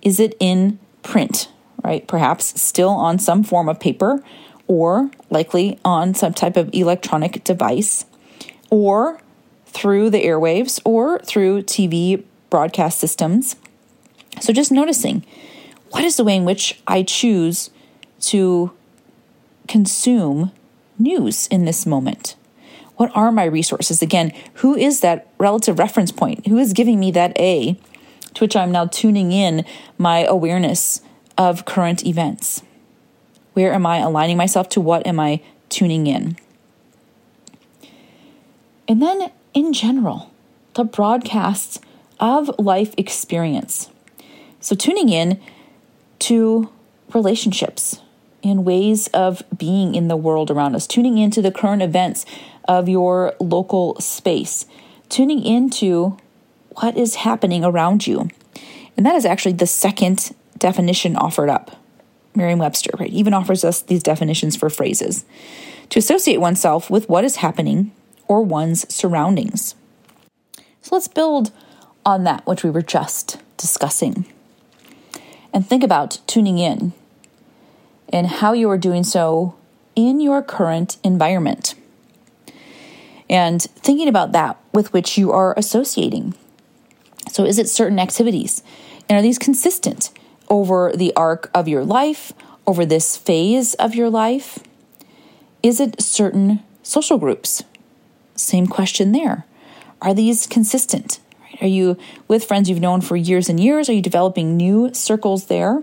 Is 0.00 0.18
it 0.18 0.34
in 0.40 0.78
print, 1.02 1.48
right? 1.84 2.06
Perhaps 2.08 2.58
still 2.60 2.90
on 2.90 3.18
some 3.18 3.44
form 3.44 3.68
of 3.68 3.78
paper 3.78 4.22
or 4.66 5.10
likely 5.28 5.78
on 5.84 6.14
some 6.14 6.32
type 6.32 6.56
of 6.56 6.70
electronic 6.72 7.44
device 7.44 8.06
or 8.70 9.20
through 9.66 10.10
the 10.10 10.24
airwaves 10.24 10.80
or 10.84 11.18
through 11.20 11.62
TV 11.62 12.24
broadcast 12.50 12.98
systems. 12.98 13.56
So 14.40 14.52
just 14.52 14.72
noticing 14.72 15.24
what 15.90 16.04
is 16.04 16.16
the 16.16 16.24
way 16.24 16.36
in 16.36 16.44
which 16.44 16.80
I 16.86 17.02
choose 17.02 17.70
to 18.20 18.72
consume 19.68 20.52
news 20.98 21.46
in 21.48 21.64
this 21.64 21.86
moment? 21.86 22.36
What 22.96 23.10
are 23.14 23.30
my 23.30 23.44
resources? 23.44 24.00
Again, 24.00 24.32
who 24.54 24.74
is 24.74 25.00
that 25.00 25.28
relative 25.38 25.78
reference 25.78 26.12
point? 26.12 26.46
Who 26.46 26.56
is 26.58 26.72
giving 26.72 26.98
me 26.98 27.10
that 27.12 27.38
A 27.38 27.78
to 28.34 28.44
which 28.44 28.56
I'm 28.56 28.72
now 28.72 28.86
tuning 28.86 29.32
in 29.32 29.64
my 29.98 30.24
awareness 30.24 31.02
of 31.36 31.64
current 31.64 32.06
events? 32.06 32.62
Where 33.52 33.72
am 33.72 33.86
I 33.86 33.98
aligning 33.98 34.36
myself 34.36 34.68
to? 34.70 34.80
What 34.80 35.06
am 35.06 35.20
I 35.20 35.42
tuning 35.68 36.06
in? 36.06 36.36
And 38.88 39.02
then, 39.02 39.30
in 39.54 39.72
general, 39.72 40.32
the 40.74 40.84
broadcasts 40.84 41.80
of 42.20 42.50
life 42.58 42.94
experience. 42.96 43.90
So, 44.60 44.74
tuning 44.74 45.08
in 45.08 45.40
to 46.20 46.70
relationships 47.12 48.00
and 48.42 48.64
ways 48.64 49.08
of 49.08 49.42
being 49.56 49.94
in 49.94 50.08
the 50.08 50.16
world 50.16 50.50
around 50.50 50.74
us, 50.74 50.86
tuning 50.86 51.18
into 51.18 51.42
the 51.42 51.50
current 51.50 51.82
events 51.82 52.24
of 52.68 52.88
your 52.88 53.34
local 53.40 53.98
space, 54.00 54.66
tuning 55.08 55.42
into 55.44 56.16
what 56.70 56.96
is 56.96 57.16
happening 57.16 57.64
around 57.64 58.06
you. 58.06 58.28
And 58.96 59.04
that 59.04 59.14
is 59.14 59.26
actually 59.26 59.52
the 59.52 59.66
second 59.66 60.34
definition 60.58 61.16
offered 61.16 61.48
up. 61.48 61.76
Merriam 62.34 62.58
Webster, 62.58 62.90
right, 62.98 63.10
even 63.10 63.34
offers 63.34 63.64
us 63.64 63.82
these 63.82 64.02
definitions 64.02 64.56
for 64.56 64.68
phrases 64.70 65.24
to 65.90 65.98
associate 65.98 66.38
oneself 66.38 66.90
with 66.90 67.08
what 67.08 67.24
is 67.24 67.36
happening 67.36 67.92
or 68.28 68.42
one's 68.42 68.92
surroundings. 68.92 69.74
So 70.82 70.94
let's 70.94 71.08
build 71.08 71.50
on 72.04 72.24
that 72.24 72.46
which 72.46 72.62
we 72.62 72.70
were 72.70 72.82
just 72.82 73.38
discussing 73.56 74.24
and 75.52 75.66
think 75.66 75.82
about 75.82 76.20
tuning 76.26 76.58
in 76.58 76.92
and 78.08 78.26
how 78.26 78.52
you 78.52 78.70
are 78.70 78.78
doing 78.78 79.02
so 79.02 79.56
in 79.96 80.20
your 80.20 80.42
current 80.42 80.98
environment. 81.02 81.74
And 83.28 83.60
thinking 83.62 84.06
about 84.06 84.32
that 84.32 84.58
with 84.72 84.92
which 84.92 85.18
you 85.18 85.32
are 85.32 85.54
associating. 85.56 86.34
So, 87.32 87.44
is 87.44 87.58
it 87.58 87.68
certain 87.68 87.98
activities? 87.98 88.62
And 89.08 89.18
are 89.18 89.22
these 89.22 89.38
consistent 89.38 90.10
over 90.48 90.92
the 90.94 91.12
arc 91.16 91.50
of 91.52 91.66
your 91.66 91.84
life, 91.84 92.32
over 92.66 92.86
this 92.86 93.16
phase 93.16 93.74
of 93.74 93.94
your 93.94 94.10
life? 94.10 94.60
Is 95.62 95.80
it 95.80 96.00
certain 96.00 96.62
social 96.82 97.18
groups 97.18 97.64
same 98.46 98.66
question 98.66 99.12
there. 99.12 99.44
Are 100.00 100.14
these 100.14 100.46
consistent? 100.46 101.20
Are 101.60 101.66
you 101.66 101.96
with 102.28 102.44
friends 102.44 102.68
you've 102.68 102.80
known 102.80 103.00
for 103.00 103.16
years 103.16 103.48
and 103.48 103.58
years? 103.58 103.88
Are 103.88 103.92
you 103.92 104.02
developing 104.02 104.56
new 104.56 104.92
circles 104.94 105.46
there? 105.46 105.82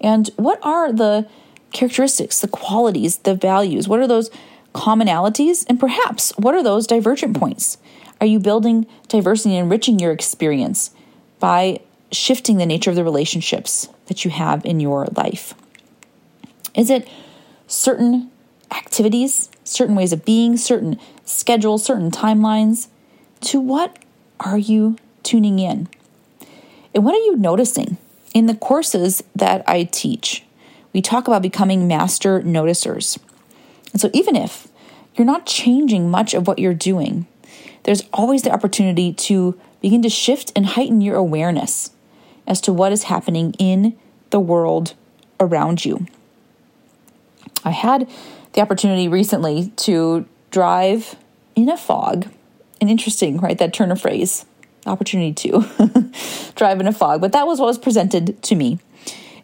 And 0.00 0.30
what 0.36 0.58
are 0.62 0.92
the 0.92 1.28
characteristics, 1.72 2.40
the 2.40 2.48
qualities, 2.48 3.18
the 3.18 3.34
values? 3.34 3.88
What 3.88 4.00
are 4.00 4.06
those 4.06 4.30
commonalities? 4.74 5.66
And 5.68 5.80
perhaps 5.80 6.32
what 6.36 6.54
are 6.54 6.62
those 6.62 6.86
divergent 6.86 7.36
points? 7.36 7.78
Are 8.20 8.26
you 8.26 8.38
building 8.38 8.86
diversity 9.08 9.56
and 9.56 9.64
enriching 9.64 9.98
your 9.98 10.12
experience 10.12 10.90
by 11.38 11.80
shifting 12.12 12.56
the 12.56 12.66
nature 12.66 12.90
of 12.90 12.96
the 12.96 13.04
relationships 13.04 13.88
that 14.06 14.24
you 14.24 14.30
have 14.30 14.64
in 14.64 14.80
your 14.80 15.06
life? 15.16 15.54
Is 16.74 16.90
it 16.90 17.08
certain 17.66 18.30
activities, 18.70 19.50
certain 19.66 19.94
ways 19.94 20.12
of 20.12 20.24
being, 20.24 20.56
certain 20.56 20.98
schedules, 21.24 21.84
certain 21.84 22.10
timelines? 22.10 22.88
To 23.42 23.60
what 23.60 23.98
are 24.40 24.58
you 24.58 24.96
tuning 25.22 25.58
in? 25.58 25.88
And 26.94 27.04
what 27.04 27.14
are 27.14 27.24
you 27.24 27.36
noticing? 27.36 27.98
In 28.32 28.46
the 28.46 28.54
courses 28.54 29.22
that 29.34 29.66
I 29.68 29.84
teach, 29.84 30.44
we 30.92 31.00
talk 31.02 31.26
about 31.26 31.42
becoming 31.42 31.88
master 31.88 32.40
noticers. 32.40 33.18
And 33.92 34.00
so, 34.00 34.10
even 34.12 34.36
if 34.36 34.68
you're 35.14 35.26
not 35.26 35.46
changing 35.46 36.10
much 36.10 36.34
of 36.34 36.46
what 36.46 36.58
you're 36.58 36.74
doing, 36.74 37.26
there's 37.84 38.02
always 38.12 38.42
the 38.42 38.50
opportunity 38.50 39.12
to 39.12 39.58
begin 39.80 40.02
to 40.02 40.08
shift 40.08 40.52
and 40.56 40.66
heighten 40.66 41.00
your 41.00 41.16
awareness 41.16 41.90
as 42.46 42.60
to 42.62 42.72
what 42.72 42.92
is 42.92 43.04
happening 43.04 43.54
in 43.58 43.96
the 44.30 44.40
world 44.40 44.94
around 45.40 45.84
you. 45.84 46.06
I 47.66 47.70
had 47.70 48.08
the 48.52 48.60
opportunity 48.60 49.08
recently 49.08 49.72
to 49.76 50.24
drive 50.50 51.16
in 51.56 51.68
a 51.68 51.76
fog. 51.76 52.28
An 52.80 52.88
interesting, 52.88 53.38
right? 53.38 53.58
That 53.58 53.74
turn 53.74 53.90
of 53.90 54.00
phrase, 54.00 54.46
opportunity 54.86 55.32
to 55.32 56.12
drive 56.54 56.80
in 56.80 56.86
a 56.86 56.92
fog. 56.92 57.20
But 57.20 57.32
that 57.32 57.46
was 57.46 57.58
what 57.58 57.66
was 57.66 57.78
presented 57.78 58.40
to 58.44 58.54
me. 58.54 58.78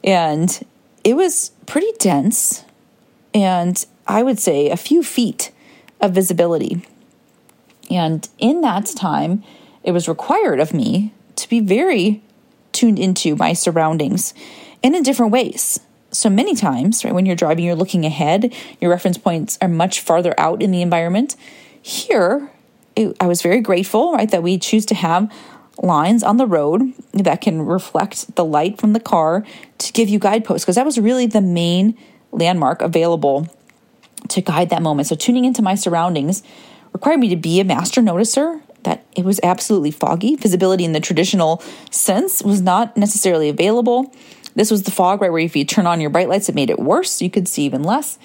And 0.05 0.65
it 1.03 1.17
was 1.17 1.51
pretty 1.67 1.91
dense. 1.99 2.65
And 3.35 3.85
I 4.07 4.23
would 4.23 4.39
say 4.39 4.71
a 4.71 4.77
few 4.77 5.03
feet 5.03 5.51
of 6.01 6.13
visibility. 6.13 6.87
And 7.91 8.29
in 8.39 8.61
that 8.61 8.87
time, 8.87 9.43
it 9.83 9.91
was 9.91 10.09
required 10.09 10.61
of 10.61 10.73
me 10.73 11.13
to 11.37 11.49
be 11.49 11.59
very 11.59 12.23
tuned 12.71 13.01
into 13.01 13.35
my 13.35 13.53
surroundings 13.53 14.33
and 14.83 14.95
in 14.95 15.03
different 15.03 15.33
ways. 15.33 15.81
So 16.23 16.31
many 16.31 16.55
times, 16.55 17.05
right, 17.05 17.13
when 17.13 17.27
you're 17.27 17.35
driving, 17.35 17.65
you're 17.65 17.75
looking 17.75 18.07
ahead, 18.07 18.55
your 18.81 18.93
reference 18.93 19.19
points 19.19 19.59
are 19.61 19.67
much 19.67 19.99
farther 19.99 20.39
out 20.39 20.63
in 20.63 20.71
the 20.71 20.81
environment. 20.81 21.35
Here, 21.83 22.49
it, 22.95 23.17
I 23.19 23.27
was 23.27 23.43
very 23.43 23.61
grateful, 23.61 24.13
right, 24.13 24.31
that 24.31 24.41
we 24.41 24.57
choose 24.57 24.87
to 24.87 24.95
have 24.95 25.29
lines 25.83 26.23
on 26.23 26.37
the 26.37 26.47
road 26.47 26.93
that 27.13 27.41
can 27.41 27.63
reflect 27.63 28.37
the 28.37 28.45
light 28.45 28.81
from 28.81 28.93
the 28.93 29.01
car 29.01 29.45
to 29.79 29.93
give 29.93 30.09
you 30.09 30.21
guideposts, 30.21 30.65
because 30.65 30.77
that 30.77 30.87
was 30.87 30.97
really 30.97 31.27
the 31.27 31.41
main 31.41 31.99
landmark 32.31 32.83
available 32.83 33.49
to 34.29 34.41
guide 34.41 34.71
that 34.71 34.81
moment. 34.81 35.09
So 35.09 35.17
tuning 35.17 35.45
into 35.45 35.61
my 35.61 35.75
surroundings 35.75 36.45
required 36.93 37.19
me 37.19 37.31
to 37.31 37.37
be 37.37 37.59
a 37.59 37.65
master 37.65 38.01
noticer 38.01 38.63
that 38.85 39.05
it 39.17 39.25
was 39.25 39.41
absolutely 39.43 39.91
foggy. 39.91 40.37
Visibility 40.37 40.85
in 40.85 40.93
the 40.93 41.01
traditional 41.01 41.61
sense 41.91 42.45
was 42.45 42.61
not 42.61 42.97
necessarily 42.97 43.49
available. 43.49 44.15
This 44.55 44.71
was 44.71 44.83
the 44.83 44.91
fog, 44.91 45.21
right, 45.21 45.31
where 45.31 45.41
if 45.41 45.57
you 45.57 45.65
turn 45.65 45.87
on 45.87 46.01
your 46.01 46.11
bright 46.11 46.29
lights, 46.29 46.49
it 46.49 46.55
made 46.55 46.71
it 46.71 46.79
worse. 46.79 47.23
You 47.23 47.31
could 47.31 47.49
see 47.49 47.65
even 47.65 47.83
less. 47.83 48.19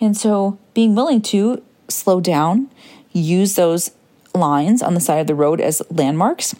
And 0.00 0.16
so 0.16 0.58
being 0.72 0.94
willing 0.94 1.22
to 1.22 1.62
slow 1.88 2.20
down, 2.20 2.70
use 3.12 3.54
those 3.54 3.90
lines 4.34 4.82
on 4.82 4.94
the 4.94 5.00
side 5.00 5.20
of 5.20 5.26
the 5.26 5.34
road 5.34 5.60
as 5.60 5.82
landmarks, 5.90 6.54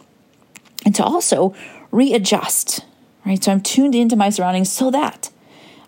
and 0.85 0.95
to 0.95 1.03
also 1.03 1.55
readjust, 1.91 2.85
right? 3.25 3.43
So 3.43 3.51
I'm 3.51 3.61
tuned 3.61 3.95
into 3.95 4.17
my 4.17 4.31
surroundings 4.31 4.71
so 4.71 4.91
that 4.91 5.31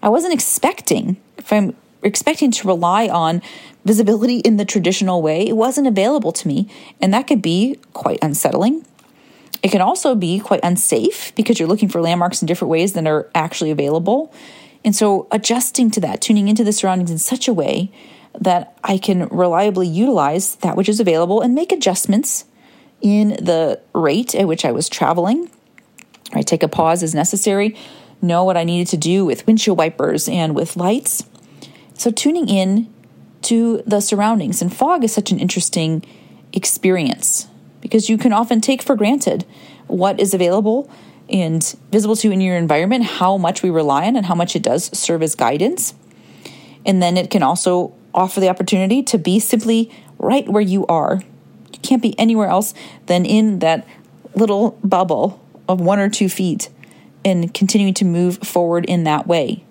I 0.03 0.09
wasn't 0.09 0.35
expecting, 0.35 1.17
if 1.39 1.53
I'm 1.53 1.77
expecting 2.03 2.51
to 2.53 2.67
rely 2.67 3.09
on 3.09 3.43
visibility 3.85 4.39
in 4.39 4.57
the 4.57 4.65
traditional 4.65 5.23
way, 5.23 5.47
it 5.47 5.57
wasn't 5.57 5.87
available 5.87 6.33
to 6.33 6.49
me. 6.49 6.69
And 7.01 7.13
that 7.15 7.27
could 7.27 7.43
be 7.43 7.79
quite 7.93 8.19
unsettling. 8.23 8.85
It 9.63 9.71
can 9.71 9.81
also 9.81 10.15
be 10.15 10.39
quite 10.39 10.61
unsafe 10.63 11.35
because 11.35 11.59
you're 11.59 11.69
looking 11.69 11.89
for 11.89 12.01
landmarks 12.01 12.43
in 12.43 12.47
different 12.47 12.71
ways 12.71 12.93
than 12.93 13.07
are 13.07 13.29
actually 13.35 13.71
available. 13.71 14.33
And 14.85 14.95
so, 14.95 15.27
adjusting 15.33 15.91
to 15.93 16.01
that, 16.01 16.21
tuning 16.21 16.49
into 16.49 16.63
the 16.63 16.73
surroundings 16.73 17.11
in 17.11 17.19
such 17.19 17.49
a 17.49 17.53
way 17.53 17.91
that 18.39 18.79
I 18.85 18.99
can 18.99 19.27
reliably 19.29 19.89
utilize 19.89 20.57
that 20.57 20.77
which 20.77 20.89
is 20.89 21.01
available 21.01 21.41
and 21.41 21.55
make 21.55 21.73
adjustments 21.73 22.45
in 23.01 23.31
the 23.31 23.81
rate 23.95 24.35
at 24.35 24.47
which 24.47 24.65
I 24.65 24.73
was 24.73 24.89
traveling. 24.89 25.51
I 26.33 26.43
take 26.43 26.63
a 26.63 26.69
pause 26.69 27.03
as 27.03 27.15
necessary, 27.15 27.77
know 28.21 28.45
what 28.45 28.57
I 28.57 28.65
needed 28.65 28.89
to 28.89 28.97
do 28.97 29.25
with 29.25 29.47
windshield 29.47 29.79
wipers 29.79 30.29
and 30.29 30.55
with 30.55 30.77
lights. 30.77 31.25
So, 31.95 32.11
tuning 32.11 32.49
in 32.49 32.93
to 33.43 33.83
the 33.87 34.01
surroundings. 34.01 34.61
And 34.61 34.75
fog 34.75 35.05
is 35.05 35.13
such 35.13 35.31
an 35.31 35.39
interesting 35.39 36.05
experience 36.53 37.49
because 37.87 38.09
you 38.09 38.19
can 38.19 38.33
often 38.33 38.61
take 38.61 38.83
for 38.83 38.97
granted 38.97 39.45
what 39.87 40.19
is 40.19 40.35
available 40.35 40.91
and 41.29 41.77
visible 41.93 42.17
to 42.17 42.27
you 42.27 42.33
in 42.33 42.41
your 42.41 42.57
environment, 42.57 43.05
how 43.05 43.37
much 43.37 43.63
we 43.63 43.71
rely 43.71 44.07
on, 44.07 44.17
and 44.17 44.27
how 44.27 44.35
much 44.35 44.57
it 44.57 44.63
does 44.63 44.97
serve 44.99 45.23
as 45.23 45.37
guidance. 45.37 45.95
And 46.85 47.01
then 47.01 47.17
it 47.17 47.31
can 47.31 47.45
also 47.45 47.95
offer 48.13 48.41
the 48.41 48.49
opportunity 48.49 49.05
to 49.05 49.19
be 49.19 49.39
simply 49.39 49.89
right 50.19 50.49
where 50.49 50.63
you 50.63 50.85
are. 50.87 51.23
You 51.73 51.79
can't 51.79 52.03
be 52.03 52.19
anywhere 52.19 52.49
else 52.49 52.75
than 53.07 53.25
in 53.25 53.61
that 53.61 53.87
little 54.35 54.73
bubble 54.83 55.41
of 55.69 55.81
one 55.81 56.01
or 56.01 56.09
two 56.09 56.29
feet 56.29 56.69
and 57.25 57.55
continuing 57.55 57.95
to 57.95 58.05
move 58.05 58.39
forward 58.39 58.85
in 58.85 59.05
that 59.05 59.29
way. 59.29 59.65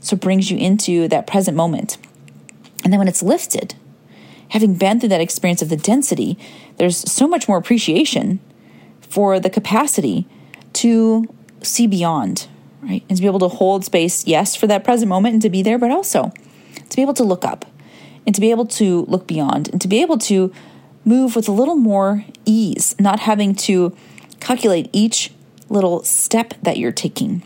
So 0.00 0.14
it 0.14 0.20
brings 0.20 0.50
you 0.50 0.56
into 0.56 1.06
that 1.08 1.26
present 1.26 1.54
moment. 1.54 1.98
And 2.82 2.94
then 2.94 2.98
when 2.98 3.08
it's 3.08 3.22
lifted, 3.22 3.74
having 4.50 4.74
been 4.74 5.00
through 5.00 5.10
that 5.10 5.20
experience 5.20 5.62
of 5.62 5.68
the 5.68 5.76
density, 5.76 6.38
there's 6.76 7.10
so 7.10 7.26
much 7.28 7.48
more 7.48 7.58
appreciation 7.58 8.40
for 9.00 9.40
the 9.40 9.50
capacity 9.50 10.26
to 10.74 11.26
see 11.62 11.86
beyond, 11.86 12.46
right? 12.82 13.04
And 13.08 13.16
to 13.16 13.22
be 13.22 13.26
able 13.26 13.40
to 13.40 13.48
hold 13.48 13.84
space, 13.84 14.26
yes, 14.26 14.54
for 14.54 14.66
that 14.66 14.84
present 14.84 15.08
moment 15.08 15.34
and 15.34 15.42
to 15.42 15.50
be 15.50 15.62
there, 15.62 15.78
but 15.78 15.90
also 15.90 16.32
to 16.88 16.96
be 16.96 17.02
able 17.02 17.14
to 17.14 17.24
look 17.24 17.44
up 17.44 17.64
and 18.26 18.34
to 18.34 18.40
be 18.40 18.50
able 18.50 18.66
to 18.66 19.04
look 19.06 19.26
beyond 19.26 19.68
and 19.68 19.80
to 19.80 19.88
be 19.88 20.00
able 20.02 20.18
to 20.18 20.52
move 21.04 21.34
with 21.34 21.48
a 21.48 21.52
little 21.52 21.76
more 21.76 22.24
ease, 22.44 22.94
not 22.98 23.20
having 23.20 23.54
to 23.54 23.96
calculate 24.40 24.90
each 24.92 25.32
little 25.68 26.02
step 26.04 26.54
that 26.62 26.76
you're 26.76 26.92
taking. 26.92 27.42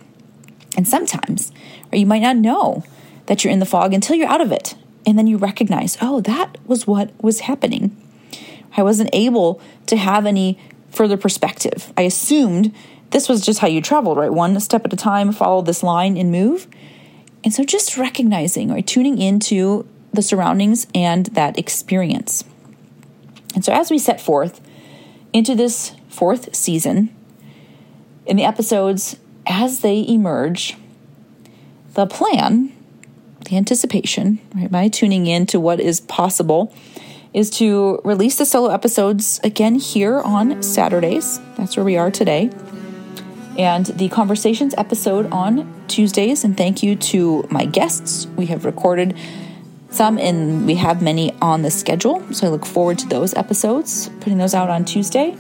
And 0.77 0.87
sometimes, 0.89 1.53
or 1.93 1.99
you 1.99 2.07
might 2.07 2.23
not 2.23 2.37
know 2.37 2.85
that 3.27 3.45
you're 3.45 3.53
in 3.53 3.61
the 3.61 3.67
fog 3.67 3.93
until 3.93 4.17
you're 4.17 4.29
out 4.29 4.41
of 4.41 4.53
it. 4.53 4.75
And 5.07 5.19
then 5.19 5.27
you 5.27 5.37
recognize, 5.37 5.99
oh, 6.01 6.21
that 6.23 6.59
was 6.67 6.87
what 6.87 7.11
was 7.23 7.41
happening. 7.41 7.97
I 8.77 8.83
wasn't 8.83 9.11
able 9.13 9.61
to 9.87 9.97
have 9.97 10.27
any 10.27 10.59
further 10.91 11.17
perspective. 11.17 11.93
I 11.97 12.03
assumed 12.03 12.75
this 13.11 13.29
was 13.29 13.43
just 13.43 13.61
how 13.61 13.67
you 13.67 13.81
traveled, 13.81 14.17
right? 14.17 14.33
One 14.33 14.59
step 14.61 14.85
at 14.85 14.93
a 14.93 14.97
time, 14.97 15.33
follow 15.33 15.63
this 15.63 15.83
line 15.83 16.17
and 16.17 16.31
move. 16.31 16.67
And 17.45 17.53
so 17.53 17.65
just 17.65 17.97
recognizing 17.97 18.71
or 18.71 18.75
right, 18.75 18.87
tuning 18.87 19.19
into 19.19 19.87
the 20.13 20.23
surroundings 20.23 20.87
and 20.95 21.27
that 21.27 21.59
experience. 21.59 22.45
And 23.55 23.65
so 23.65 23.73
as 23.73 23.91
we 23.91 23.99
set 23.99 24.21
forth 24.21 24.61
into 25.33 25.55
this 25.55 25.93
fourth 26.09 26.55
season, 26.55 27.15
in 28.27 28.37
the 28.37 28.45
episodes 28.45 29.17
as 29.47 29.81
they 29.81 30.07
emerge, 30.07 30.77
the 31.95 32.07
plan 32.07 32.73
the 33.45 33.57
anticipation, 33.57 34.41
right, 34.55 34.71
by 34.71 34.89
tuning 34.89 35.27
in 35.27 35.47
to 35.47 35.61
what 35.61 35.81
is 35.81 36.01
possible, 36.01 36.75
is 37.33 37.51
to 37.51 38.01
release 38.05 38.37
the 38.37 38.45
solo 38.45 38.71
episodes 38.71 39.41
again 39.43 39.77
here 39.77 40.21
on 40.21 40.63
Saturdays. 40.63 41.41
That's 41.57 41.77
where 41.77 41.85
we 41.85 41.97
are 41.97 42.11
today. 42.11 42.51
And 43.59 43.87
the 43.87 44.09
conversations 44.09 44.75
episode 44.79 45.31
on 45.33 45.85
Tuesdays. 45.89 46.45
And 46.45 46.57
thank 46.57 46.83
you 46.83 46.97
to 46.97 47.47
my 47.51 47.65
guests. 47.65 48.27
We 48.37 48.47
have 48.47 48.65
recorded 48.65 49.17
some 49.91 50.19
and 50.19 50.67
we 50.67 50.77
have 50.77 51.03
many 51.03 51.33
on 51.41 51.63
the 51.63 51.71
schedule. 51.71 52.23
So 52.33 52.47
I 52.47 52.51
look 52.51 52.65
forward 52.65 52.99
to 53.01 53.09
those 53.09 53.35
episodes, 53.35 54.09
putting 54.21 54.39
those 54.39 54.55
out 54.55 54.71
on 54.71 54.85
Tuesday. 54.85 55.37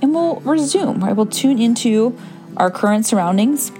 And 0.00 0.14
we'll 0.14 0.36
resume, 0.40 1.02
right? 1.02 1.14
We'll 1.14 1.26
tune 1.26 1.60
into 1.60 2.16
our 2.56 2.70
current 2.70 3.06
surroundings 3.06 3.72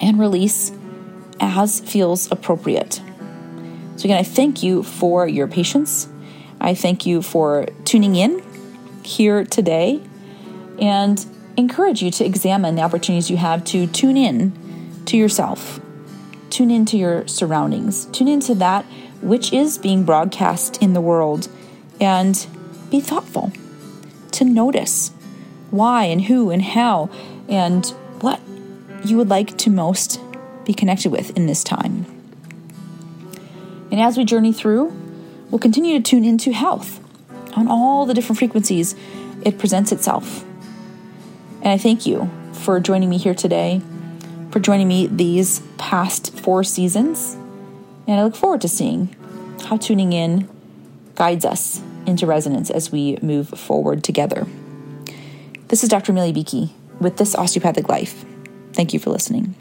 and 0.00 0.18
release 0.18 0.72
as 1.40 1.80
feels 1.80 2.30
appropriate. 2.30 3.00
So, 3.96 4.04
again, 4.04 4.18
I 4.18 4.22
thank 4.22 4.62
you 4.62 4.82
for 4.82 5.26
your 5.26 5.46
patience. 5.46 6.08
I 6.60 6.74
thank 6.74 7.06
you 7.06 7.22
for 7.22 7.66
tuning 7.84 8.16
in 8.16 8.42
here 9.02 9.44
today 9.44 10.02
and 10.78 11.24
encourage 11.56 12.02
you 12.02 12.10
to 12.10 12.24
examine 12.24 12.74
the 12.74 12.82
opportunities 12.82 13.30
you 13.30 13.36
have 13.36 13.64
to 13.64 13.86
tune 13.86 14.16
in 14.16 14.52
to 15.06 15.16
yourself, 15.16 15.80
tune 16.50 16.70
into 16.70 16.96
your 16.96 17.26
surroundings, 17.26 18.06
tune 18.06 18.28
into 18.28 18.54
that 18.56 18.84
which 19.20 19.52
is 19.52 19.76
being 19.78 20.04
broadcast 20.04 20.82
in 20.82 20.94
the 20.94 21.00
world, 21.00 21.48
and 22.00 22.46
be 22.90 23.00
thoughtful 23.00 23.52
to 24.32 24.44
notice 24.44 25.10
why 25.70 26.04
and 26.04 26.22
who 26.22 26.50
and 26.50 26.62
how 26.62 27.10
and 27.48 27.86
what 28.20 28.40
you 29.04 29.16
would 29.16 29.28
like 29.28 29.56
to 29.58 29.70
most 29.70 30.20
be 30.64 30.74
connected 30.74 31.10
with 31.10 31.36
in 31.36 31.46
this 31.46 31.64
time. 31.64 32.06
And 33.90 34.00
as 34.00 34.16
we 34.16 34.24
journey 34.24 34.52
through, 34.52 34.92
we'll 35.50 35.58
continue 35.58 35.98
to 35.98 36.02
tune 36.02 36.24
into 36.24 36.52
health 36.52 37.00
on 37.56 37.68
all 37.68 38.06
the 38.06 38.14
different 38.14 38.38
frequencies 38.38 38.94
it 39.44 39.58
presents 39.58 39.92
itself. 39.92 40.44
And 41.62 41.68
I 41.68 41.78
thank 41.78 42.06
you 42.06 42.30
for 42.52 42.80
joining 42.80 43.10
me 43.10 43.18
here 43.18 43.34
today, 43.34 43.80
for 44.50 44.60
joining 44.60 44.88
me 44.88 45.06
these 45.06 45.60
past 45.78 46.32
four 46.38 46.62
seasons. 46.64 47.34
And 48.06 48.20
I 48.20 48.24
look 48.24 48.36
forward 48.36 48.60
to 48.62 48.68
seeing 48.68 49.14
how 49.64 49.76
tuning 49.76 50.12
in 50.12 50.48
guides 51.14 51.44
us 51.44 51.82
into 52.06 52.26
resonance 52.26 52.70
as 52.70 52.90
we 52.90 53.18
move 53.22 53.48
forward 53.48 54.02
together. 54.02 54.46
This 55.68 55.82
is 55.82 55.88
Dr. 55.88 56.12
Amelia 56.12 56.32
Beakey 56.32 56.70
with 57.00 57.16
This 57.16 57.34
Osteopathic 57.34 57.88
Life. 57.88 58.24
Thank 58.72 58.92
you 58.92 58.98
for 58.98 59.10
listening. 59.10 59.54